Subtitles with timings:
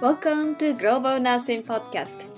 [0.00, 2.28] Welcome to Global Nursing Podcast.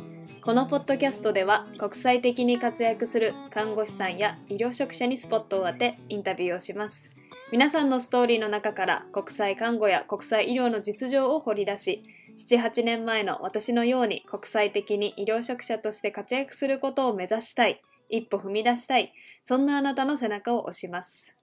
[0.41, 7.13] このポッドキャストでは国際的に活躍する看護師さんや医療職者にスポットを当てインタビューをします。
[7.53, 12.03] 皆さんのストーリーの中から国際看護や国際医療の実情を掘り出し
[12.35, 21.37] 78年前の私のように国際的に医療職者として活躍することを目指したい一歩踏み出したいそんなあなたの背中を押します。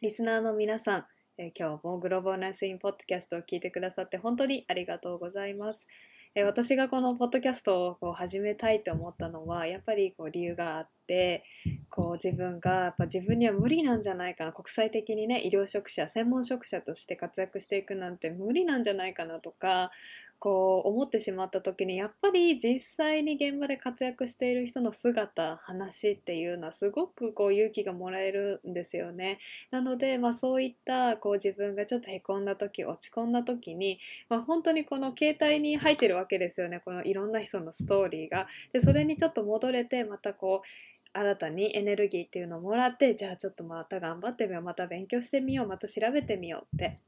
[0.00, 1.06] リスナーの皆さん
[1.36, 5.88] え、今日もグローバルナイスインポッドキャストを聞いてくださって本当にありがとうございます。
[6.36, 11.44] え、私がこのポッドキャストをこう始めたいと思ったのはやっぱりこう理由があって
[11.88, 19.90] こう自分がやっぱ自分には無理なんじゃないかな国際的にね医療職者専門職者として活躍していくなんて無理なんじゃないかなとか
[20.38, 29.38] こう思ってしまった時にやっぱり実際に現場で活躍している人の姿話っていうのはすごくこう勇気がもらえるんですよね。
[29.70, 38.46] なので、まあ、そういったこう自分がちょっとへこんだ時落ち込んだ時に、まあ、本当にこの携帯に入ってるわけですよねこのいろんな人のストーリーが。
[38.72, 46.98] でそれにちょっと戻れてまたこう新たにエネルギーっていうのをもらってじゃあちょっとまた頑張ってみようまた勉強してみようまた調べてみようって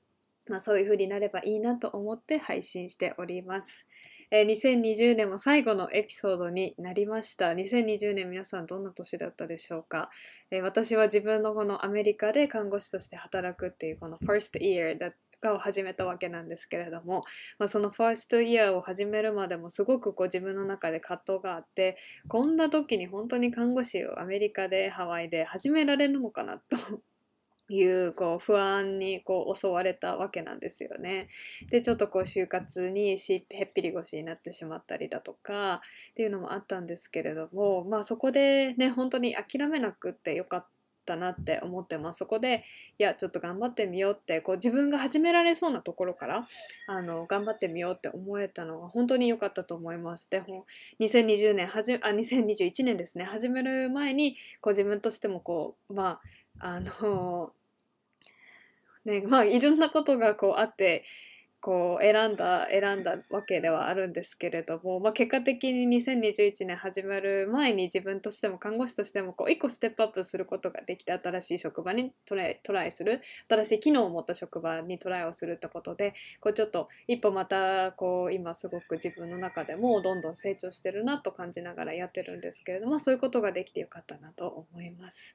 [0.48, 3.86] まあ、そういう風になればいいなと思って配信しております。
[4.30, 7.50] えー、2020年も最後のエピソードになりました。
[7.50, 10.10] 2020年皆さんどんな年だったでしょうか、
[10.50, 15.12] えー、私は自分のこのアメリカで看護師として働くっていうこの first year だ
[15.54, 17.24] を始めたわけなんですけれども、
[17.58, 21.96] まあ、そのファーストイヤーを始めるまでもすごくこう自分の中で葛藤があって
[22.28, 26.76] こんな時に本当に看護師をアメリカでハワイで始められるのかなと
[27.68, 31.28] いうこう不安にこう襲われたわけなんですよね。
[31.68, 35.80] でちょっとこう就活にしへっぴり腰になってしまったりだとか
[36.10, 40.75] っていうのもあったんですけれどもまあそこでね本当に諦めなくってよかった
[41.14, 42.18] なって思ってます。
[42.18, 42.64] そこで
[42.98, 46.48] いやちょっと頑張ってみようってこう自分が始められそうなところから
[46.88, 50.28] あの頑張ってみようって思えたのが本当に良かったと思います。
[50.28, 50.42] で
[50.98, 53.24] 2020年はじあ2021年ですね。
[53.24, 56.20] 始める前にこう自分としてもこうまあ
[56.58, 57.52] あの
[59.04, 61.04] ねまあいろんなことがこうあって
[61.66, 85.34] こう選んだ選んだわけではあるんですけれども、まあ、結果的に2021年始まる前に自分としても看護師としてもこう一個ステップアップすることができて新しい職場にトライトライする新しい機能を持った職場にトライをするってことでこうちょっと一歩またこう今すごく自分の中でもどんどん成長してるなと感じながらやってるんですけれどもそういうことができてよかったなと思います。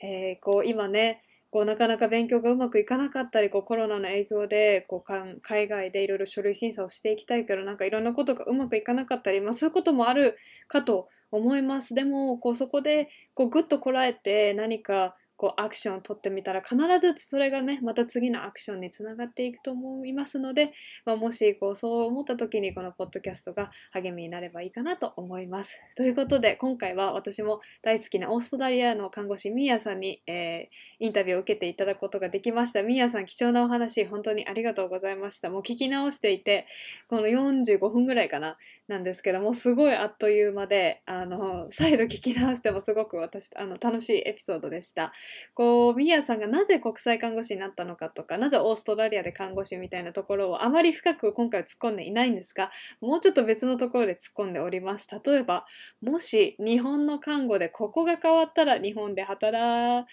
[0.00, 10.36] えー、こう今ねこうなかなか勉強がうまくいかなかったりこうコロナの影響でこうかん海外でいろいろ書類審査をしていきたいけどなんかいろんなことがうまくいかなかったり、まあ、そういうこともある
[10.68, 11.94] かと思います。
[11.94, 20.72] でもこうそこでこうぐっとこらえて何かこうアクションを取ってみたら必ずそれがねまた次のアクションにつながっていくと思いますので、
[21.04, 25.78] まあ、もしこうそう思った時にこのポッドキャストが励みになればいいかなと思います。
[25.96, 32.82] ということで今回は私も大好きなオーストラリアの看護師ミーヤさんに、えー、インタビューを受けていただくことができました。
[32.82, 35.50] ミーヤさん貴重なお話本当にありがとうございました。
[35.50, 36.66] もう聞き直していて
[37.08, 38.56] この45分ぐらいかな
[38.88, 45.12] なんですけどもすごいあっという間であの再度聞き直してもすごく私あの楽しいエピソードでした。
[45.54, 52.70] こうミヤさんがなぜ国際看護師になったのかとかなぜオーストラリアで看護師みたいなところをあまり深く今回は突っ込んでいないんですが
[53.00, 55.08] もうちょっと別のところで突っ込んでおります。
[55.24, 55.66] 例えば
[56.02, 60.06] もし日本の看護でここが変わったら日本で働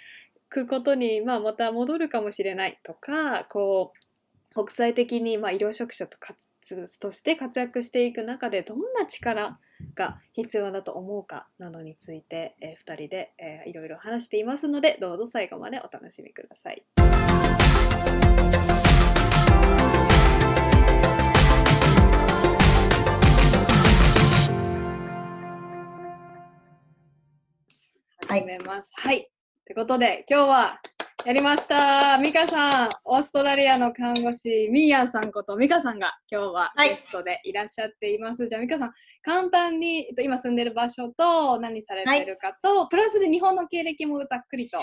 [0.50, 6.47] くことに、まあ、また戻るかもしれないとかこう国際的に、まあ、医療職者と活
[7.00, 9.59] として活躍していく中でどんな力
[9.96, 16.84] が必要だと思うかなどについて、えー、2人で、えー、いろいろ話していますのでどうぞ最後までお楽しみください。
[28.28, 28.92] 始めます。
[28.96, 29.30] はい。
[29.66, 30.82] ということで今日は
[31.26, 32.18] やりました。
[32.18, 38.42] ミカさん、オーストラリアの看護師、ミーヤンさんことミカさんが今日はゲストでいらっしゃっています。
[38.42, 38.92] はい、じゃあミカさん、
[39.22, 44.78] 簡単に今住んでる場所と何されてるかと、はい、プラスで日本の経歴もざっくりと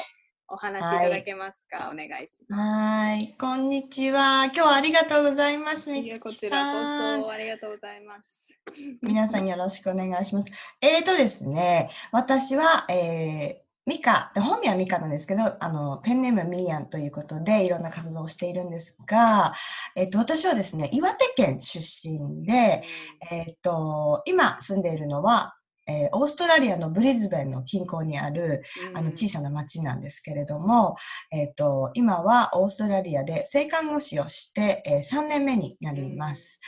[0.49, 2.63] お話しいただけますか、はい、お願いします。
[2.63, 4.45] はい、こんにちは。
[4.47, 5.93] 今日はありがとうございます。
[5.93, 8.59] みこちらこそありがとうございます。
[9.03, 10.51] 皆さんよろしくお願いします。
[10.81, 19.53] えーとですね、私は、えーミカ、本名はミカなんですけど、あの、ペンネームはミーヤンということで、いろんな活動をしているんですが、
[19.97, 22.85] えっと、私はですね、岩手県出身で、
[23.33, 25.57] えっと、今住んでいるのは、
[25.89, 28.63] えー、オーストラリアのブリズベンの近郊にある、
[28.95, 30.95] あの小さな町なんですけれども、
[31.33, 36.61] えっ、と、今はオーストラリアで性看護師をして、えー、3年目になります。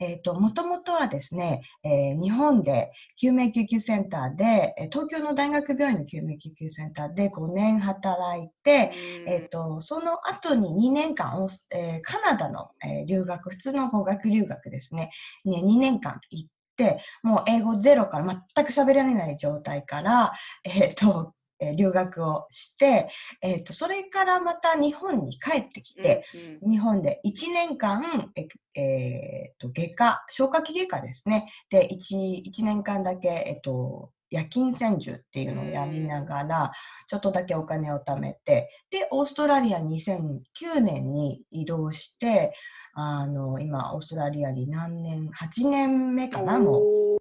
[0.00, 8.92] えっ、と、もともとはですね、えー日本で救命救急センターで、えー東京の大学病院の救命救急センターで5年働いて、
[9.26, 15.10] えっ、と、その後に2年間えーカナダの、えー留学、普通の語学留学ですね、
[15.44, 20.32] ね2年間行って、もう英語ゼロから全く喋られない状態から、
[20.64, 23.08] えっ、と、えー留学をして、
[23.42, 26.24] えっ、と、それからまた日本に帰ってきて、
[26.62, 28.02] 日本で1年間、
[28.34, 31.50] ええーと外科、消化器外科ですね。
[31.70, 36.72] で、1, 1年間だけ、えっと、夜勤専従っていうのをやりながら、
[37.08, 42.54] ちょっとだけお金を貯めて、で、オーストラリア2009年に移動して、
[42.94, 47.19] あの、今、オーストラリアに何年、8年目かな、もう。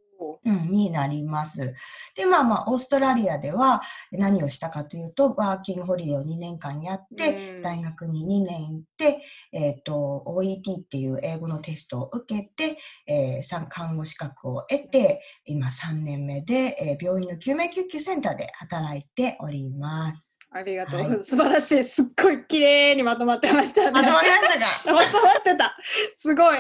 [0.70, 1.74] になります。
[2.16, 3.82] で、まあまあ、オーストラリアでは
[4.12, 7.62] 何をしたかというと、ワーキングホリデーを2年間やって、うん。
[7.62, 9.22] 大学に2年行って、
[9.52, 12.78] えっ、と、OET っていう英語のテストを受けて、
[13.08, 20.40] えー看護資格を得て、今3年目で、えー病院の救命救急センターで働いております。
[20.52, 21.24] ありがとう、はい。
[21.24, 21.84] 素晴らしい。
[21.84, 23.92] すっごい綺麗にまとまってましたね。
[23.92, 24.94] まとまりましたか？
[24.98, 25.76] まとまってた。
[26.16, 26.58] すごい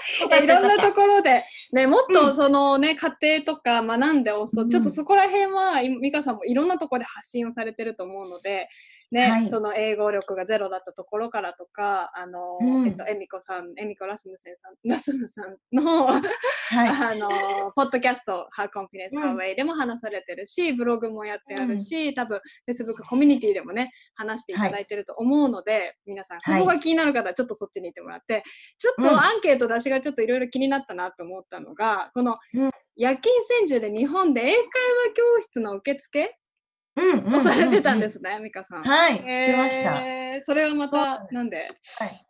[0.42, 1.42] いろんなところで、
[1.72, 4.70] ね、もっとそのね、家庭とか学んでおすと、うん。
[4.70, 8.68] ちょっとそこら辺は、い美香さんもいろんなところで発信をされてると思うので、
[9.10, 9.48] ね、はい。
[9.48, 12.86] その英語力がゼロだったところからとか、あの、うん。
[12.86, 16.08] えっと、エミコさん、エミコラスムセンさん、ラスムさんの、
[16.70, 16.88] はい。
[17.14, 17.28] あの、
[17.74, 28.44] ポッドキャスト、How Confidence うん How Way でも話されてるし、ブログもやってあるし、多分 Facebook コミュニティでもね、話していただいてると思うので、皆さん、そこが気になる方はちょっとそっちに行ってもらって、
[28.78, 29.04] ちょっうん。
[29.04, 34.66] とアンケート出しがちょっといろいろ気になったなと思ったのが、このうん夜勤専従で日本で英会話
[35.14, 36.36] 教室の受付
[36.96, 38.84] うんうされてたんですね、美香さん。
[38.84, 39.94] はい、してました。
[40.04, 41.68] えーそれはまたなんで？
[41.98, 42.26] はい。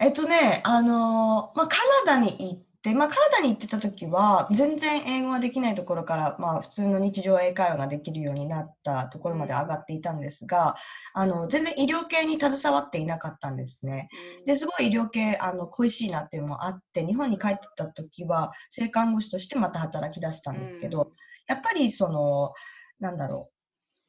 [0.00, 10.76] えっとね、あのーまあ、カナダに行って、まあ、カナダに行ってた時は、全然英語ができないところから、まあ、普通の日常英会話ができるようになったところまで上がっていたんですが、
[11.14, 14.08] あの、全然医療系に携わっていなかったんですね。
[14.44, 21.12] で、すごい医療系、あの、恋しいなっていうのもあって、日本に帰ってた時は、性看護師としてまた働き出したんですけど、
[21.48, 22.52] やっぱりその、
[23.00, 23.50] なんだろ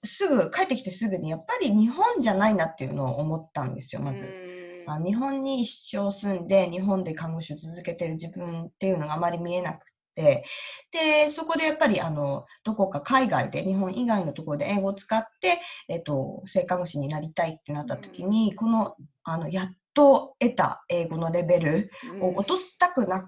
[0.03, 4.25] う、すぐ、帰ってきてすぐに、やっぱり日本じゃないなっていうのを思ったんですよ、まず。
[4.87, 4.93] うん。
[4.93, 9.85] あ日本に一生住んで、日本で看護師を続けてる自分っていうのがあまり見えなく
[10.15, 10.45] て、
[10.91, 15.59] で、そこでやっぱり、あの、どこか海外で、日本以外のところで英語を使って、
[15.89, 21.89] えっと、性看護師になりたいってなった時に、この、あの、やっと得た英語のレベル
[22.21, 23.27] を落としたくな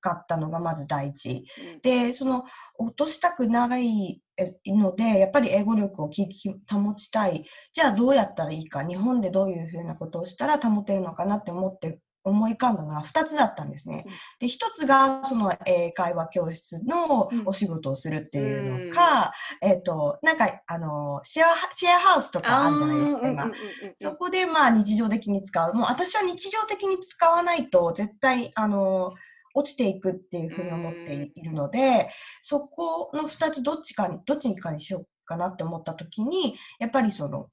[0.00, 1.46] かったのがまず第一。
[1.74, 2.44] うんで、その
[2.78, 7.44] 落としたくないえので、やっぱり英語力を保ちたい。
[7.72, 14.12] じゃあどうやったらいいか、日本でどういうふうなことをしたら保てるのかなって思って思い浮かんだのが2つだったんですねうん。
[14.40, 19.32] で、1つがその英会話教室のうんお仕事をするっていうのか、
[19.62, 23.28] えっ、と、なんか、あの、シェア、シェアハウスとかあるじゃないですか、今。
[23.28, 25.74] うんうんうんうんそこでまあ日常的に使う。
[25.74, 29.14] もう私は日常的に使わないと絶対、あの、
[29.54, 32.10] 落ちていくっていうふうに思っていいるので、
[32.42, 37.48] そこの2つどっちかに、どっちかにしようかなって思った時に、やっぱりその、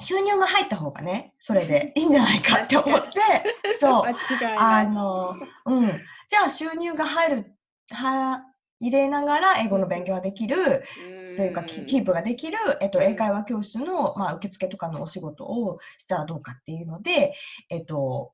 [0.00, 4.02] 収入が入った方がね、それでいいんじゃないかって思って、そう。
[4.04, 4.14] 間違
[4.54, 4.90] いなあい。
[4.90, 5.36] の、
[5.66, 5.86] うん。
[5.86, 7.56] じゃあ収入が入る、
[7.90, 8.44] は、
[8.80, 10.84] 入れながら英語の勉強ができる、
[11.36, 17.34] というか、キキープができる、えっと、うん英会話教室の、まあ、受付とかのお仕事をしたらどうかっていうので、
[17.70, 18.32] えっと、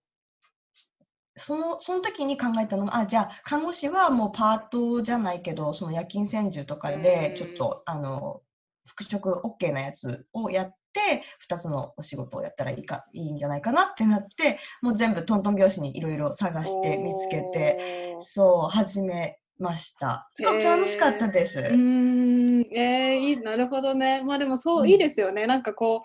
[1.36, 8.42] その、その時に考えたのが、あ、じゃあ、看護師はもうパートじゃないけど、その夜勤専従とかでうん、ちょっと、あの、
[8.86, 11.00] 復職 OK なやつをやって、
[11.38, 20.26] 二つのお仕事をやったらいいか、いいんじゃないかなってなって、もう全部トントン拍子にいろいろ探して見つけて、そう、始めました。
[20.30, 21.58] すごく楽しかったです。
[21.58, 24.22] うーん、えー、いい、なるほどね。
[24.22, 25.46] まあでもそう、うんいいですよね。
[25.46, 26.04] なんかこ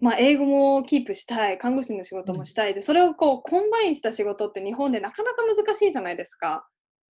[0.00, 6.66] う、まあ英語もキープしたい、看護師の仕事もしたいで、それをこう、 combine した仕事って日本でなかなか難しいじゃないですか。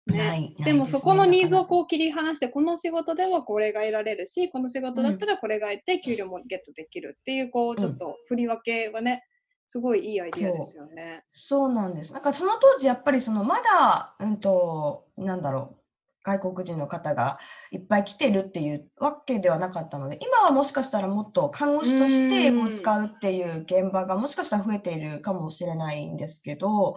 [0.06, 0.18] ね。
[0.18, 9.24] ないでもそこのニーズをうこう切り離して、この仕事ではこれが得られるし、この仕事だったらこれが得て、給料もゲットできるっていう、こう、ちょっと振り分けはね、
[9.66, 11.24] すごいいいアイディアですよね。
[11.28, 11.72] そう。
[11.72, 12.12] なんです。
[12.12, 15.84] なんかその当時やっぱりそのまだ、うんと、なんだろう、
[16.24, 17.38] 外国人の方が
[17.70, 26.94] いっぱい来てるっていうわけではなかったので、今はもしかしたらもっと看護師として英語を使うっていう現場がもしかしたら増えているかもしれないんですけど、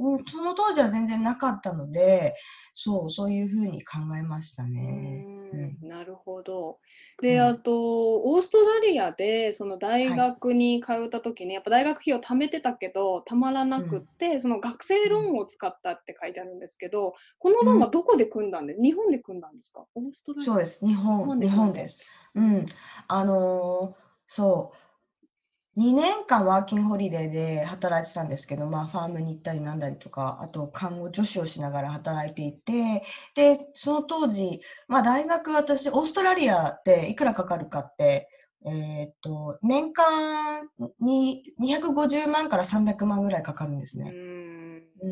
[0.00, 2.34] うん、その当時は全然なかったので、
[2.74, 5.24] そう、そういうふうに考えましたね。
[5.52, 6.78] うんなるほど。
[7.20, 19.84] うで、んあと、オーストラリアで、その大はい学に通った時に、やっぱ大学費用貯めてたけど、たまらなくって、その学生ローンを使ったって書いてあるんですけど、このローンはどこで組んだんで、日本で組んだんですか？
[19.94, 20.86] オーストラリアそうです。
[20.86, 22.04] 日日本日本です。
[22.34, 22.66] うん。
[23.08, 24.00] あのー
[24.32, 24.89] そう。
[25.76, 33.02] 2年間ワーキングホリデーで働いてたんですけど、まあ、ファームに行ったりなんだりとか、あと看護助手をしながら働いていて、
[33.34, 38.28] で、その当時、まあ、大学、私、オーストラリアでいくらかかるかって、
[38.66, 40.68] えーっと、年間
[41.00, 44.12] に250万から300万ぐらいかかるんですね。
[44.12, 44.82] うん。
[45.02, 45.08] う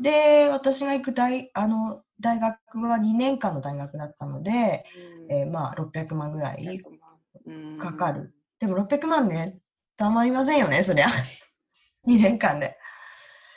[0.00, 4.84] ん、で、私が行く大あの大学は2年間の大学だったので、
[5.28, 6.82] えーまあ600万ぐらい
[7.46, 8.32] うんかかる。
[8.58, 9.60] でも600万ね、
[9.98, 11.08] たまりませんよね、そりゃ。
[12.06, 12.78] 2年間で。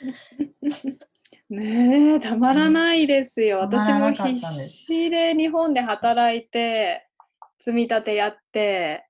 [1.48, 3.68] ねえ、たまらないですよ。
[3.68, 7.06] たま私も必す死で日本で働いて、
[7.58, 9.06] 積み立てやって、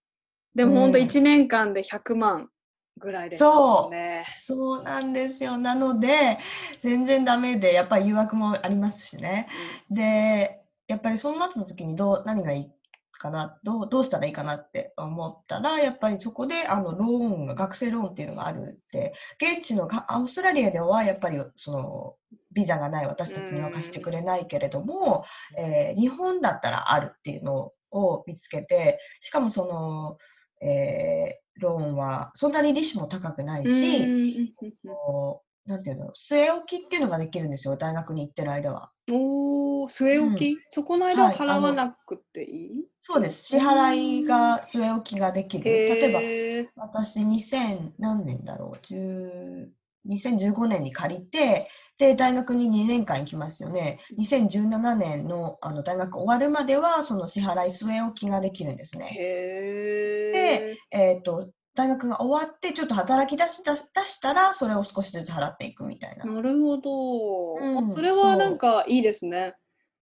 [0.54, 2.50] でも本当うん1年間で100万
[2.98, 4.26] ぐらいですもんね。
[4.28, 5.56] そうなんですよ。
[5.56, 6.38] なので、
[6.80, 9.48] 全然ダメで、やっぱり誘惑もありますしね。
[9.90, 12.70] で、やっぱりそうなった時にどう、何がいい
[13.22, 17.08] かな、どう、どうしたらいいかなって思ったら、やっぱりそこで、あの、ロー
[17.42, 22.16] ンが、学生ローンっていうのがあるって、現地のが、オーストラリアでは、やっぱり、その、
[22.52, 25.24] ビザがない私たちには貸してくれないけれども、
[25.56, 30.18] えー日本だったらあるっていうのを見つけて、しかもその、
[30.66, 34.06] えーローンはそんなに利子も高くないうんし、
[35.66, 38.90] なんていうの、据え置きっていうのができるんですよ、大学に行ってる間は。
[39.08, 43.44] うんおー、据え置き、そこの間ははい払わなくていい、そうです。
[43.44, 45.64] 支払いが、据え置きができる。
[45.64, 49.70] 例えば、私2000何年だろう10
[50.06, 60.76] 2015年に借りてで大学に2年間行きますよね2017年のあの大学終わるまではその支払い据え置きができるんですねへえ。
[60.90, 66.26] えっ、と大学が終わってちょっと働き出し出し出したらそれを少しずつ払っていくみたいな。
[66.26, 67.90] なるほど、うん。
[67.90, 69.54] あそれはなんかいいですね。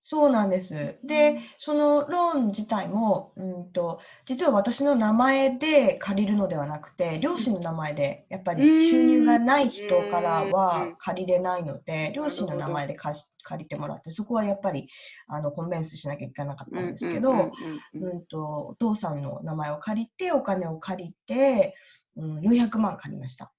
[0.05, 0.99] そうなんです。
[1.05, 10.51] で、そのローン自体も、うんと、実は私の名前で借りるのではなくて、両親の名前で、やっぱり収入がない人からうん。
[10.51, 14.89] は借りれないので、両親の名前で貸し借りてもらって、そこはやっぱり、
[15.29, 17.51] あの、コンベンスしなきゃいけなかったんですけど、
[17.95, 21.77] うんと、お父さんの名前を借りて、お金を借りて、
[22.17, 23.53] うん、400万借りました。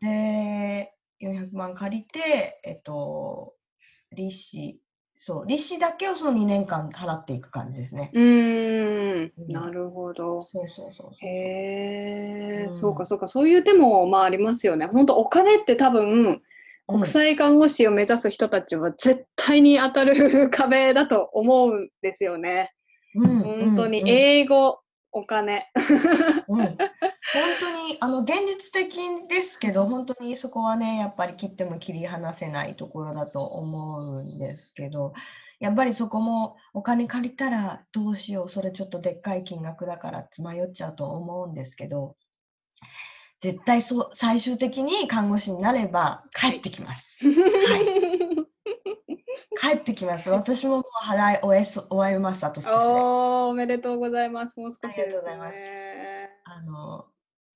[0.00, 3.54] で、400万借りて、えっと、
[4.12, 4.80] 利子、
[5.20, 8.12] そう、利子だけをその2年間払っていく感じですね。
[8.14, 10.40] うーん、うんなるほど。
[10.40, 11.28] そうそうそうそう。
[11.28, 14.86] へえ、うんそうかそうか、そういう手もまあありますよね。
[14.86, 16.40] 本当お金って多分、
[16.86, 22.72] 国際看護師を目指す人たちは絶対に当たる 壁だと思うんですよね。
[23.16, 24.78] うん本当にうん英語、
[25.18, 25.66] お金。
[26.48, 26.76] うん、本
[27.60, 28.96] 当にあの現実的
[29.28, 35.12] ですけど本当にそこはねやっぱり切っても切り離せないところだと思うんですけど
[35.58, 42.16] やっぱりそこもお金借りたらどうしようそれちょっとでっかい金額だからって迷っちゃうと思うんですけど
[43.40, 47.24] 絶対そう最終的に看護師になれば帰ってきます。
[49.60, 50.30] 帰ってきます。
[50.30, 52.44] 私ももう払い終えそ終えます。
[52.44, 52.76] あと少しで。
[52.76, 54.58] おーおめでとうございます。
[54.58, 56.30] もう少しありがとうございますね。
[56.44, 57.06] あの、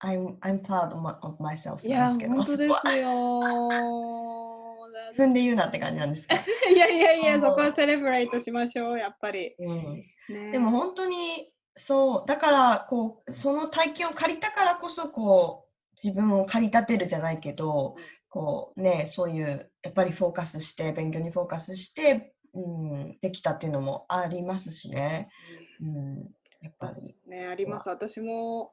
[0.03, 3.41] I'm, I'm proud of, my, of myself いや、なんですけど、本当ですよ。
[5.13, 6.41] 自分で言うなって感じなんですけど。
[6.75, 9.55] いやいやいや、そこはセレブレイトしましょう、やっぱり。
[9.59, 17.97] うん、ねでも本当にそう、だからこう、その体験を借りたからこそ、こう、自分を駆り立てるじゃないけど、
[18.29, 25.29] こうね、そういう、やっぱりフォーカスして、勉強にフォーカスして、うん、できたっていうのもありますしね。
[25.81, 26.17] うん、
[26.63, 27.17] やっぱり。
[27.27, 27.89] ね、あります。
[27.89, 28.73] 私も、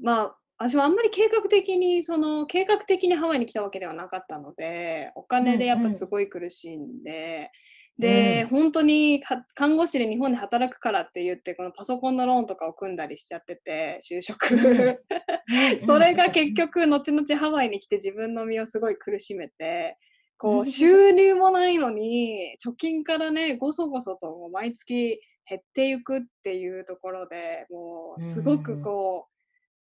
[0.00, 7.50] まあ、私はあんまり計画的に、その、計画的にハワイに来たわけではなかったので、お金でやっぱすごい苦しいんで、
[7.98, 14.54] で、うん本当にか看護師で日本で働くからって言って、このパソコンのローンとかを組んだりしちゃってて、就職。
[14.54, 14.98] うん
[15.84, 19.98] それが結局、後々ハワイに来て自分の身をすごい苦しめて、
[20.42, 29.28] こう収入もないのに、貯金からね、ごそごそともう毎月減っていくっていうところでもう、すごくこ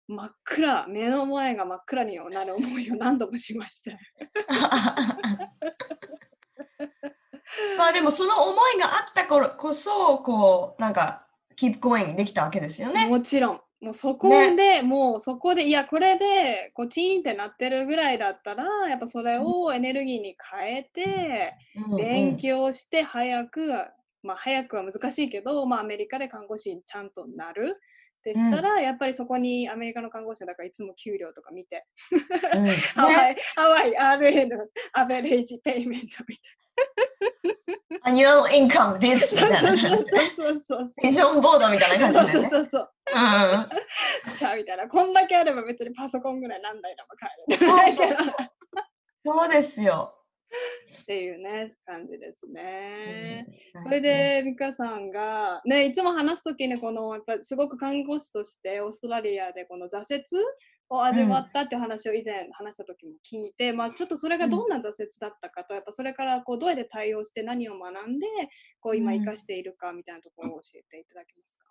[0.08, 3.92] う、真っ暗、目の前が真っ暗になる思いを何度もしました。
[7.78, 13.06] まあでもその思いがあった頃こそ、こう、なんか、keep going できたわけですよね。
[13.08, 21.96] もちろん、もうそこで、もうそこでいやこれでこうチーンってなってるぐらいだったらやっぱそれをエネルギーに変えて、うんうん。
[21.96, 23.72] 勉強して早く
[24.22, 27.80] まあ早くは難しいけど、まあ、アメリカで看護師にちゃんとなる
[28.22, 31.84] でしたら、やっぱりそこにアメリカの看護師だからいつも給料とか見て、
[32.54, 32.64] うん。
[32.66, 33.90] ねハワイ、ハワイ
[34.48, 36.36] のアベレージペイメントみ
[38.04, 39.58] annual income ですみたいな。
[39.60, 40.86] たいなそうそうそうそうそう。
[41.02, 42.50] ペンションボードみたいな感じそうでね。
[42.50, 42.90] そうそうそう。
[43.14, 44.88] うんしゃみたいな。
[44.88, 47.66] こんだけあれば別にパソコンぐらい何台でも買える。
[47.66, 48.32] そうそう
[49.24, 50.14] そうですよ。
[51.02, 53.46] っていうね、感じですね。
[53.74, 60.22] うんそれで、美香さんが、ね、いつも話すときに、この、やっぱりすごく看護師として、オーストラリアでこの挫折
[60.92, 68.26] を味わったっていう話を以前話した時も聞いて、まあちょっとそれがどんな挫折だったかと、やっぱそれからこうどうやって対応して何を学んで、
[68.80, 71.64] こう今うん生かしているかみたいなところを教えていただけますか？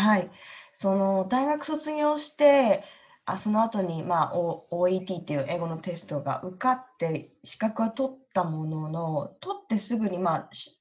[0.00, 0.30] はい。
[0.72, 2.84] その大学卒業して、
[3.26, 10.78] あその後に、まあ、O- OET っていう英語のテストが受かって資格は取ったものの、取ってすぐに、まあ、し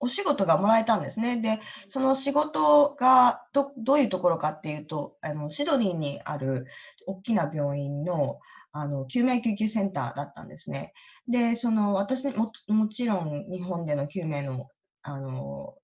[0.00, 1.40] お仕事がもらえたんですね。
[1.40, 6.66] で、その仕事がどどういうところかっていうと、あのシドニーにある
[7.06, 8.38] 大きな病院の
[8.72, 10.92] あの救命救急センターだったんですね。
[11.26, 14.68] で、その私も、もちろん日本での救命の
[15.02, 15.74] あの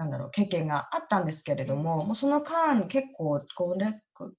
[0.00, 4.30] なんだろう、経験があったんですけれども、もうその間、結構5年、5、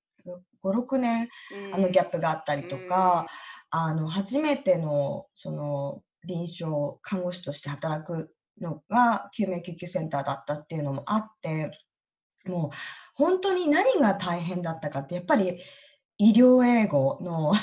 [0.63, 1.29] 6年、
[1.72, 3.27] あのギャップがあったりとか、
[3.70, 11.72] あの、初めての、その、臨床看護師として働くのが救命救急センターだったっていうのもあって、
[12.46, 12.70] もう
[13.15, 15.60] 本当に何が大変だったかって、やっぱり
[16.17, 17.53] 医療英語の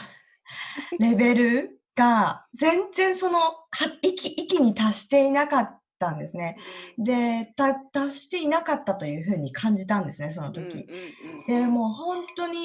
[0.98, 3.66] レベルが全然その、は
[4.02, 6.56] 域、域に達していなかったんですね。
[6.96, 10.60] で、た達していなかったというふうに感じたんですね、その時。
[10.60, 12.58] うんで、もう本当に、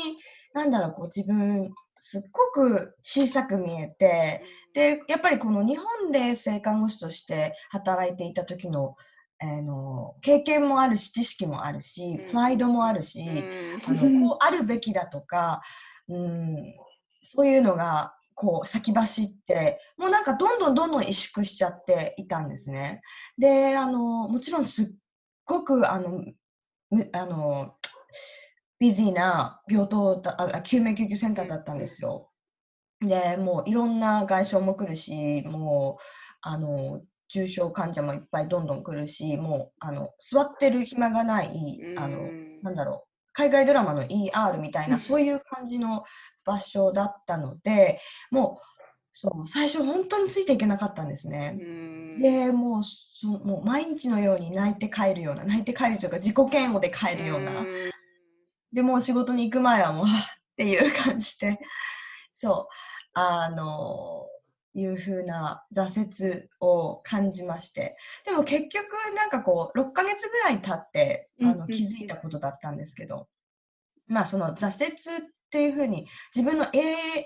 [0.53, 4.43] なんだろう、こう自分、すっごく小さく見えて、
[4.73, 8.95] で、やっぱりこの日本で性看護師として働いていた時の、
[9.39, 13.19] あの、経験もあるし、知識もあるしうん、プライドもあるし、
[13.87, 15.61] あの、こうあるべきだとか、
[16.07, 16.75] うん、
[17.21, 23.01] そういうのが、こう先走って、もうなんかどんどんどんどん萎縮しちゃっていたんですね。
[23.37, 24.85] で、あの、もちろんすっ
[25.45, 26.23] ごく、あの、
[26.89, 27.75] むあの、
[28.83, 32.29] ビジーな病棟だ、あ、あ救命救急センターだったんですよ。
[32.99, 36.03] で、もういろんな外傷も来るし、もう、
[36.41, 42.29] あの、重症患者もいっぱいどんどん来るし、もう、あの、座ってる暇がない、あの、
[42.61, 46.03] なんだろう、海外ドラマの ER みたいな、そういう感じの
[46.45, 51.57] 場所だったので、もう、そう、最初本当についていけなかったんですね。
[52.17, 57.65] で、もう、そもう毎日のように泣いて帰るような、泣いて帰るというか自己嫌悪で帰るような、
[58.73, 60.09] で、もう仕事に行く前はもう、っ
[60.57, 61.57] ていう感じで、
[62.31, 62.73] そう、
[63.13, 64.27] あの、
[64.75, 67.95] いうふうな挫折を感じまして。
[68.25, 73.27] でも結局、なんかこう、6ヶ月ぐらい経って、あの、気づいたことだったんですけど、
[74.07, 76.79] まあ、その挫折っていうふうに、自分の英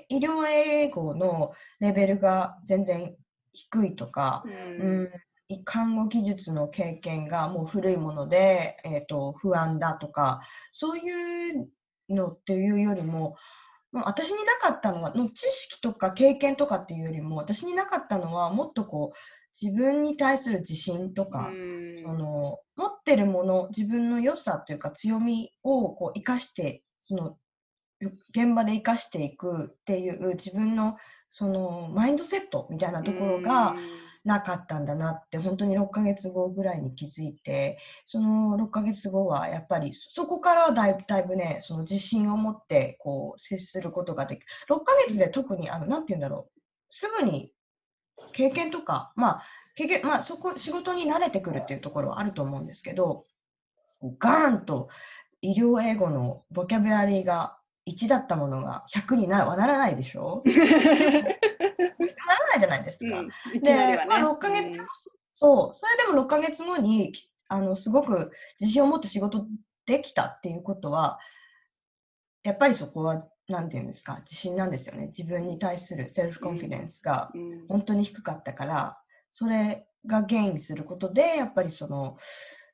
[0.10, 3.15] 医療英語のレベルが全然
[3.53, 5.07] 低いとか、うん、い
[5.63, 11.69] 看護技術の経験がもう古いもので、えー、と不安だとかそういう
[12.10, 13.38] のっていうよりも
[13.91, 19.17] もう私になかったのはの知識とか経験とかっていうよりも私になかったのはもっとこう
[19.60, 21.51] 自分に対する自信とか、
[21.95, 27.38] その持ってるもの自分の良さというか強みをこう生かしてその
[27.99, 30.97] よ現場で生かしていくっていう自分の
[31.29, 33.75] そのマインドセットみたいなところが、
[34.28, 46.60] なかったんだなって本当に6ヶ月後ぐらいに気づいてその6ヶ月後はやっぱりそこからだいぶねその自信を持ってこう接することができる6ヶ月で特にあのなて言うんだろう
[46.90, 47.54] すぐに
[48.34, 49.44] 経験とかまあ
[49.76, 53.24] 経験まあそこ仕事に慣れてくるっていうところはあると思うんですけど
[54.20, 54.90] ガーンと
[55.42, 60.44] 医療英語のボキャブラリーが1だったものが100になはならないでしょ？
[61.78, 63.24] ならないじゃないですか。
[63.62, 64.80] で、まあ、6ヶ月、
[65.32, 69.46] そう、それでも6ヶ月後に、きあの、すごく自信を持って仕事
[69.86, 71.20] できたっていうことは、
[72.44, 75.08] やっぱりそこは、なんていうんですか、自信なんですよね。
[75.08, 77.32] 自分に対するセルフコンフィデンスが
[77.70, 78.98] 本当に低かったから、
[79.32, 82.18] それが原因することで、やっぱりその、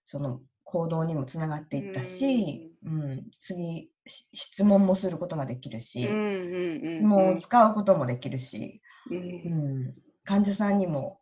[0.06, 6.08] その行動にもつながっていったし、うん、次、し質問もすることができるし、
[7.02, 11.20] もう使うこともできるし、うん、患者さんにも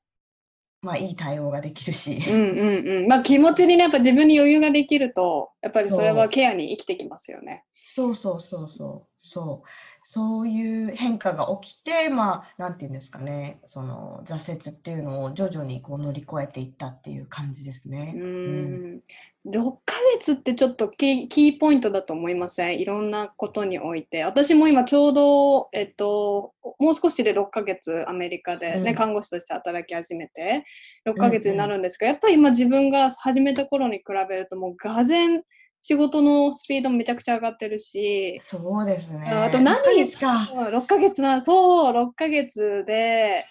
[0.81, 2.17] まあ、いい対応ができるし。
[2.27, 3.07] うんうんうん。
[3.07, 7.63] まあ気持ちにね、やっぱ自分に余裕ができると、やっぱりそれはケアに生きてきますよね。
[7.83, 9.67] そうそうそうそうそう
[10.03, 18.13] そういう変化が起きてまあなんていうんですかねその挫折っていうのを徐々にこう乗り越えていったっていう感じですね。
[18.15, 19.01] ううんん。
[19.47, 22.79] 6ヶ月ってちょっとキーキーポイントだと思いません？
[22.79, 24.23] いろんなことにおいて。
[24.23, 30.63] 私も今ちょうど、えっと、もう少しで6ヶ月アメリカでね、うん看護師として働き始めて、
[31.07, 35.41] 6ヶ月になるんですが、やっぱり今自分が始めた頃に比べるともうがぜん
[35.81, 39.27] 仕事のスピードもめちゃくちゃ上がってるし、そうですね。
[39.31, 40.27] ああと何6ヶ月か。
[40.53, 43.45] 6ヶ月な、そう、6ヶ月で、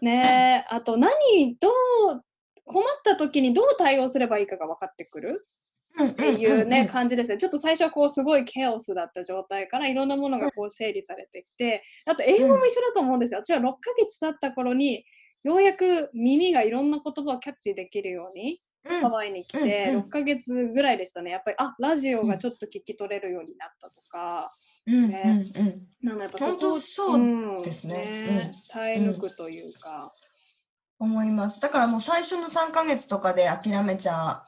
[0.00, 1.10] ねあと何、
[1.60, 1.72] どう、
[2.64, 5.46] 困った時にどう対応すればいいかが分かってくる？
[6.02, 7.38] っっていうね、感じですね。
[7.38, 13.40] ちょっと最初はこうすごいケオスだった状態からいろんなものがこう整理されてきて、あと英語も一緒だと思うんですよ。
[13.44, 15.04] 私は6ヶ月経った頃に、
[15.44, 20.02] ようやく耳がいろんな言葉をキャッチできるようにうんハワイに来て、うんうん。
[20.02, 21.30] 6ヶ月ぐらいでしたね。
[21.30, 24.50] やっぱり、あ、ラジオがちょっと聞き取れるようになったとか、
[24.86, 25.08] うん。
[25.08, 25.86] ねうんうん。
[26.02, 27.94] なのやっぱ本当こそうですね。
[28.26, 28.52] うん。
[28.72, 30.12] 耐え抜くというか、
[30.98, 31.60] 思います。
[31.60, 34.44] だからもう最初の3ヶ月とかで諦めちゃ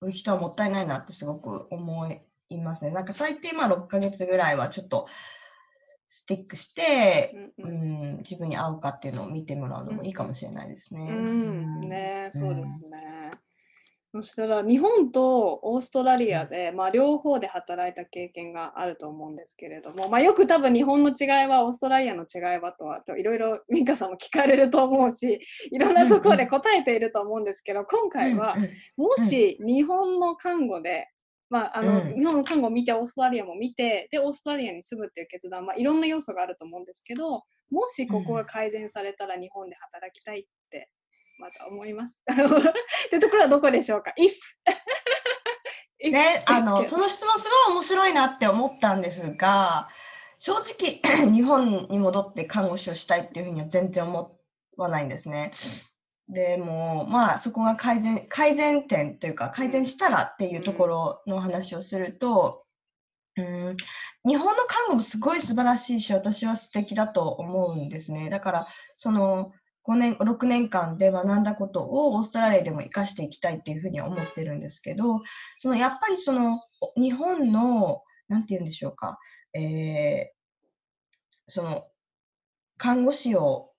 [0.00, 2.06] う人はもったいないなってすごく思
[2.48, 2.90] いますね。
[2.90, 5.06] なんか最低まあ6ヶ月ぐらいはちょっと
[6.08, 8.12] スティックして、うんううん。
[8.14, 11.08] ん、自分に合うかっていうのを見てもらうのもいいかもしれないですね。
[11.10, 11.26] うん、
[11.82, 11.88] うん。
[11.88, 13.07] ね、うんそうですね。
[14.22, 28.56] そしたら日本とオーストラリアで、まあ、両方で働いた経験があると思うんですけれども、まあ、よく多分日本の違いはオーストラリアの違いはとはといろいろミカさんも聞かれると思うし いろんなところで答えていると思うんですけど今回は
[28.96, 31.08] もし日本の看護で、
[31.48, 32.14] まああのうん。
[32.14, 40.48] 日本の看護を見てオーストラリアも見てでオーストラリアに住むっていう決断、まあ、いろんな要素があると思うんですけどもしここが改善されたら日本で働きたいって
[41.38, 42.22] また思います。
[42.26, 44.32] ってところはどこでしょうか ?if
[46.10, 49.88] ね、あの、その質問すごい面白いなって思ったんですが、
[50.38, 51.00] 正直、
[51.32, 54.38] 日本に戻って看護師をしたいっていうふうには全然思
[54.76, 55.50] わないんですね。
[56.28, 62.64] でも、まあ、そこが改善、改善点というか、改善したらっていうところの話をすると、
[63.36, 63.76] うん、
[64.26, 68.30] 日本の看護もすごい素晴らしいし、私は素敵だと思うんですね。
[68.30, 69.52] だから、その、
[69.88, 75.20] 5年、6年間で学んだことをオーストラリアでも活かしていきたいっていうふうには思ってるんですけど、
[75.58, 79.18] そのやっぱりそのお日本の、なんて言うんでしょうか、
[79.54, 80.38] えー
[81.50, 81.86] その
[82.76, 83.70] 看護師を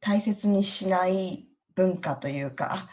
[0.00, 2.88] 大切にしない文化というか、あ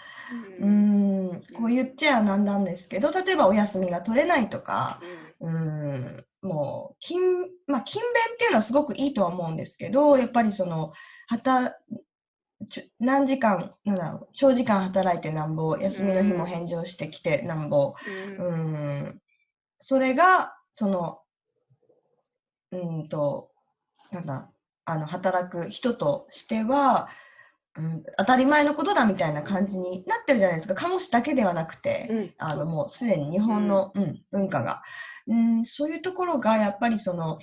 [0.59, 4.99] うーん、こう言っちゃなんなんですけど、例えばお休みが取れないとか、
[5.39, 10.91] うーん、もう、勤、まあ、勤勉っていうのはすごくいいとは思うんですけど、やっぱりその、
[11.27, 11.75] はた、ちょ
[12.99, 17.95] 何時間、なんだろう、長時間働いてなんぼ、休みの日も返上してきてなんぼ、
[18.39, 18.73] うん。
[19.09, 19.21] ん、
[19.79, 21.19] それが、その、
[22.71, 23.49] うーんと、
[24.11, 24.51] なんだ、
[24.85, 27.09] あの、働く人としては、
[27.77, 30.73] うん、当たり前のことだみたいな感じになってるじゃないですか。
[30.73, 32.33] 看護師だけではなくて、うん。
[32.37, 33.05] あの、もうそす。
[33.05, 34.81] でに日本の、うん、文化が、
[35.27, 37.39] うん、そういうところがやっぱりその、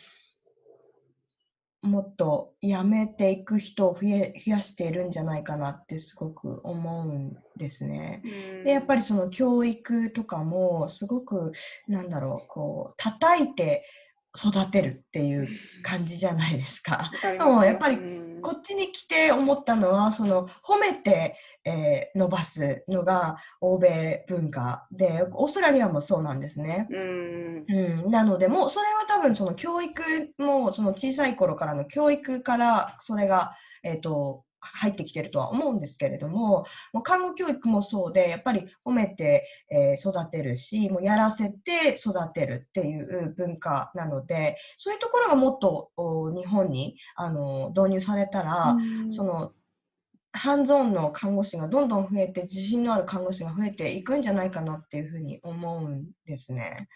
[1.84, 8.22] もっとやめていく人を増え増やしているんじゃないかなってすごく思うんですね。
[8.24, 11.52] うでやっぱり、りその教育とかもすごく、
[11.86, 13.84] なんだろう、こう、叩いて
[14.36, 15.48] 育てるっていう
[15.82, 17.10] 感じじゃないですか。
[17.22, 18.24] でもやっぱりうん。
[18.44, 26.86] こっちに来て思ったのは、その褒めて、えー伸ばすのが欧米文化で、オーストラリアもそうなんですね。
[26.90, 27.64] うん。
[27.66, 30.02] うん、なので、もうそれは多分その教育
[30.38, 48.76] も、その小さい頃からの教育からそれが、えっと、入ってきてるとは思うんですけれども、もう看護教育もそうで、やっぱり褒めて、えー育てるし、もうやらせて育てるっていう文化なので、そういうところがもっとお日本にあの導入されたら、
[49.10, 49.52] その
[50.32, 56.88] ハンズオンの看護師がどんどん増えて、自信のある看護師が増えていくんじゃないかなっていうふうに思うんですね。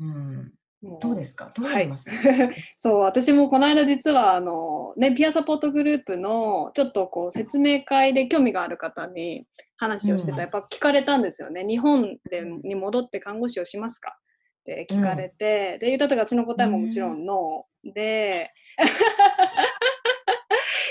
[0.00, 1.50] うん、どうですか？
[1.56, 2.04] どうはい思います？
[2.06, 2.12] か、
[2.76, 10.32] そう私もこの間実はあの、ね、ピアサポートグループのちょっとこう説明会で興味がある方に話をしてた。
[10.32, 10.38] うん。
[10.38, 11.64] らやっぱ聞かれたんですよね。
[11.66, 12.60] 日本でうん。
[12.62, 14.16] に戻って看護師をしますか？
[14.60, 17.92] って聞かれて、で言った時は私の答えももちろんノー。
[17.92, 18.50] で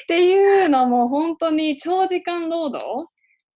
[0.04, 3.08] っていうのも本当に長時間労働。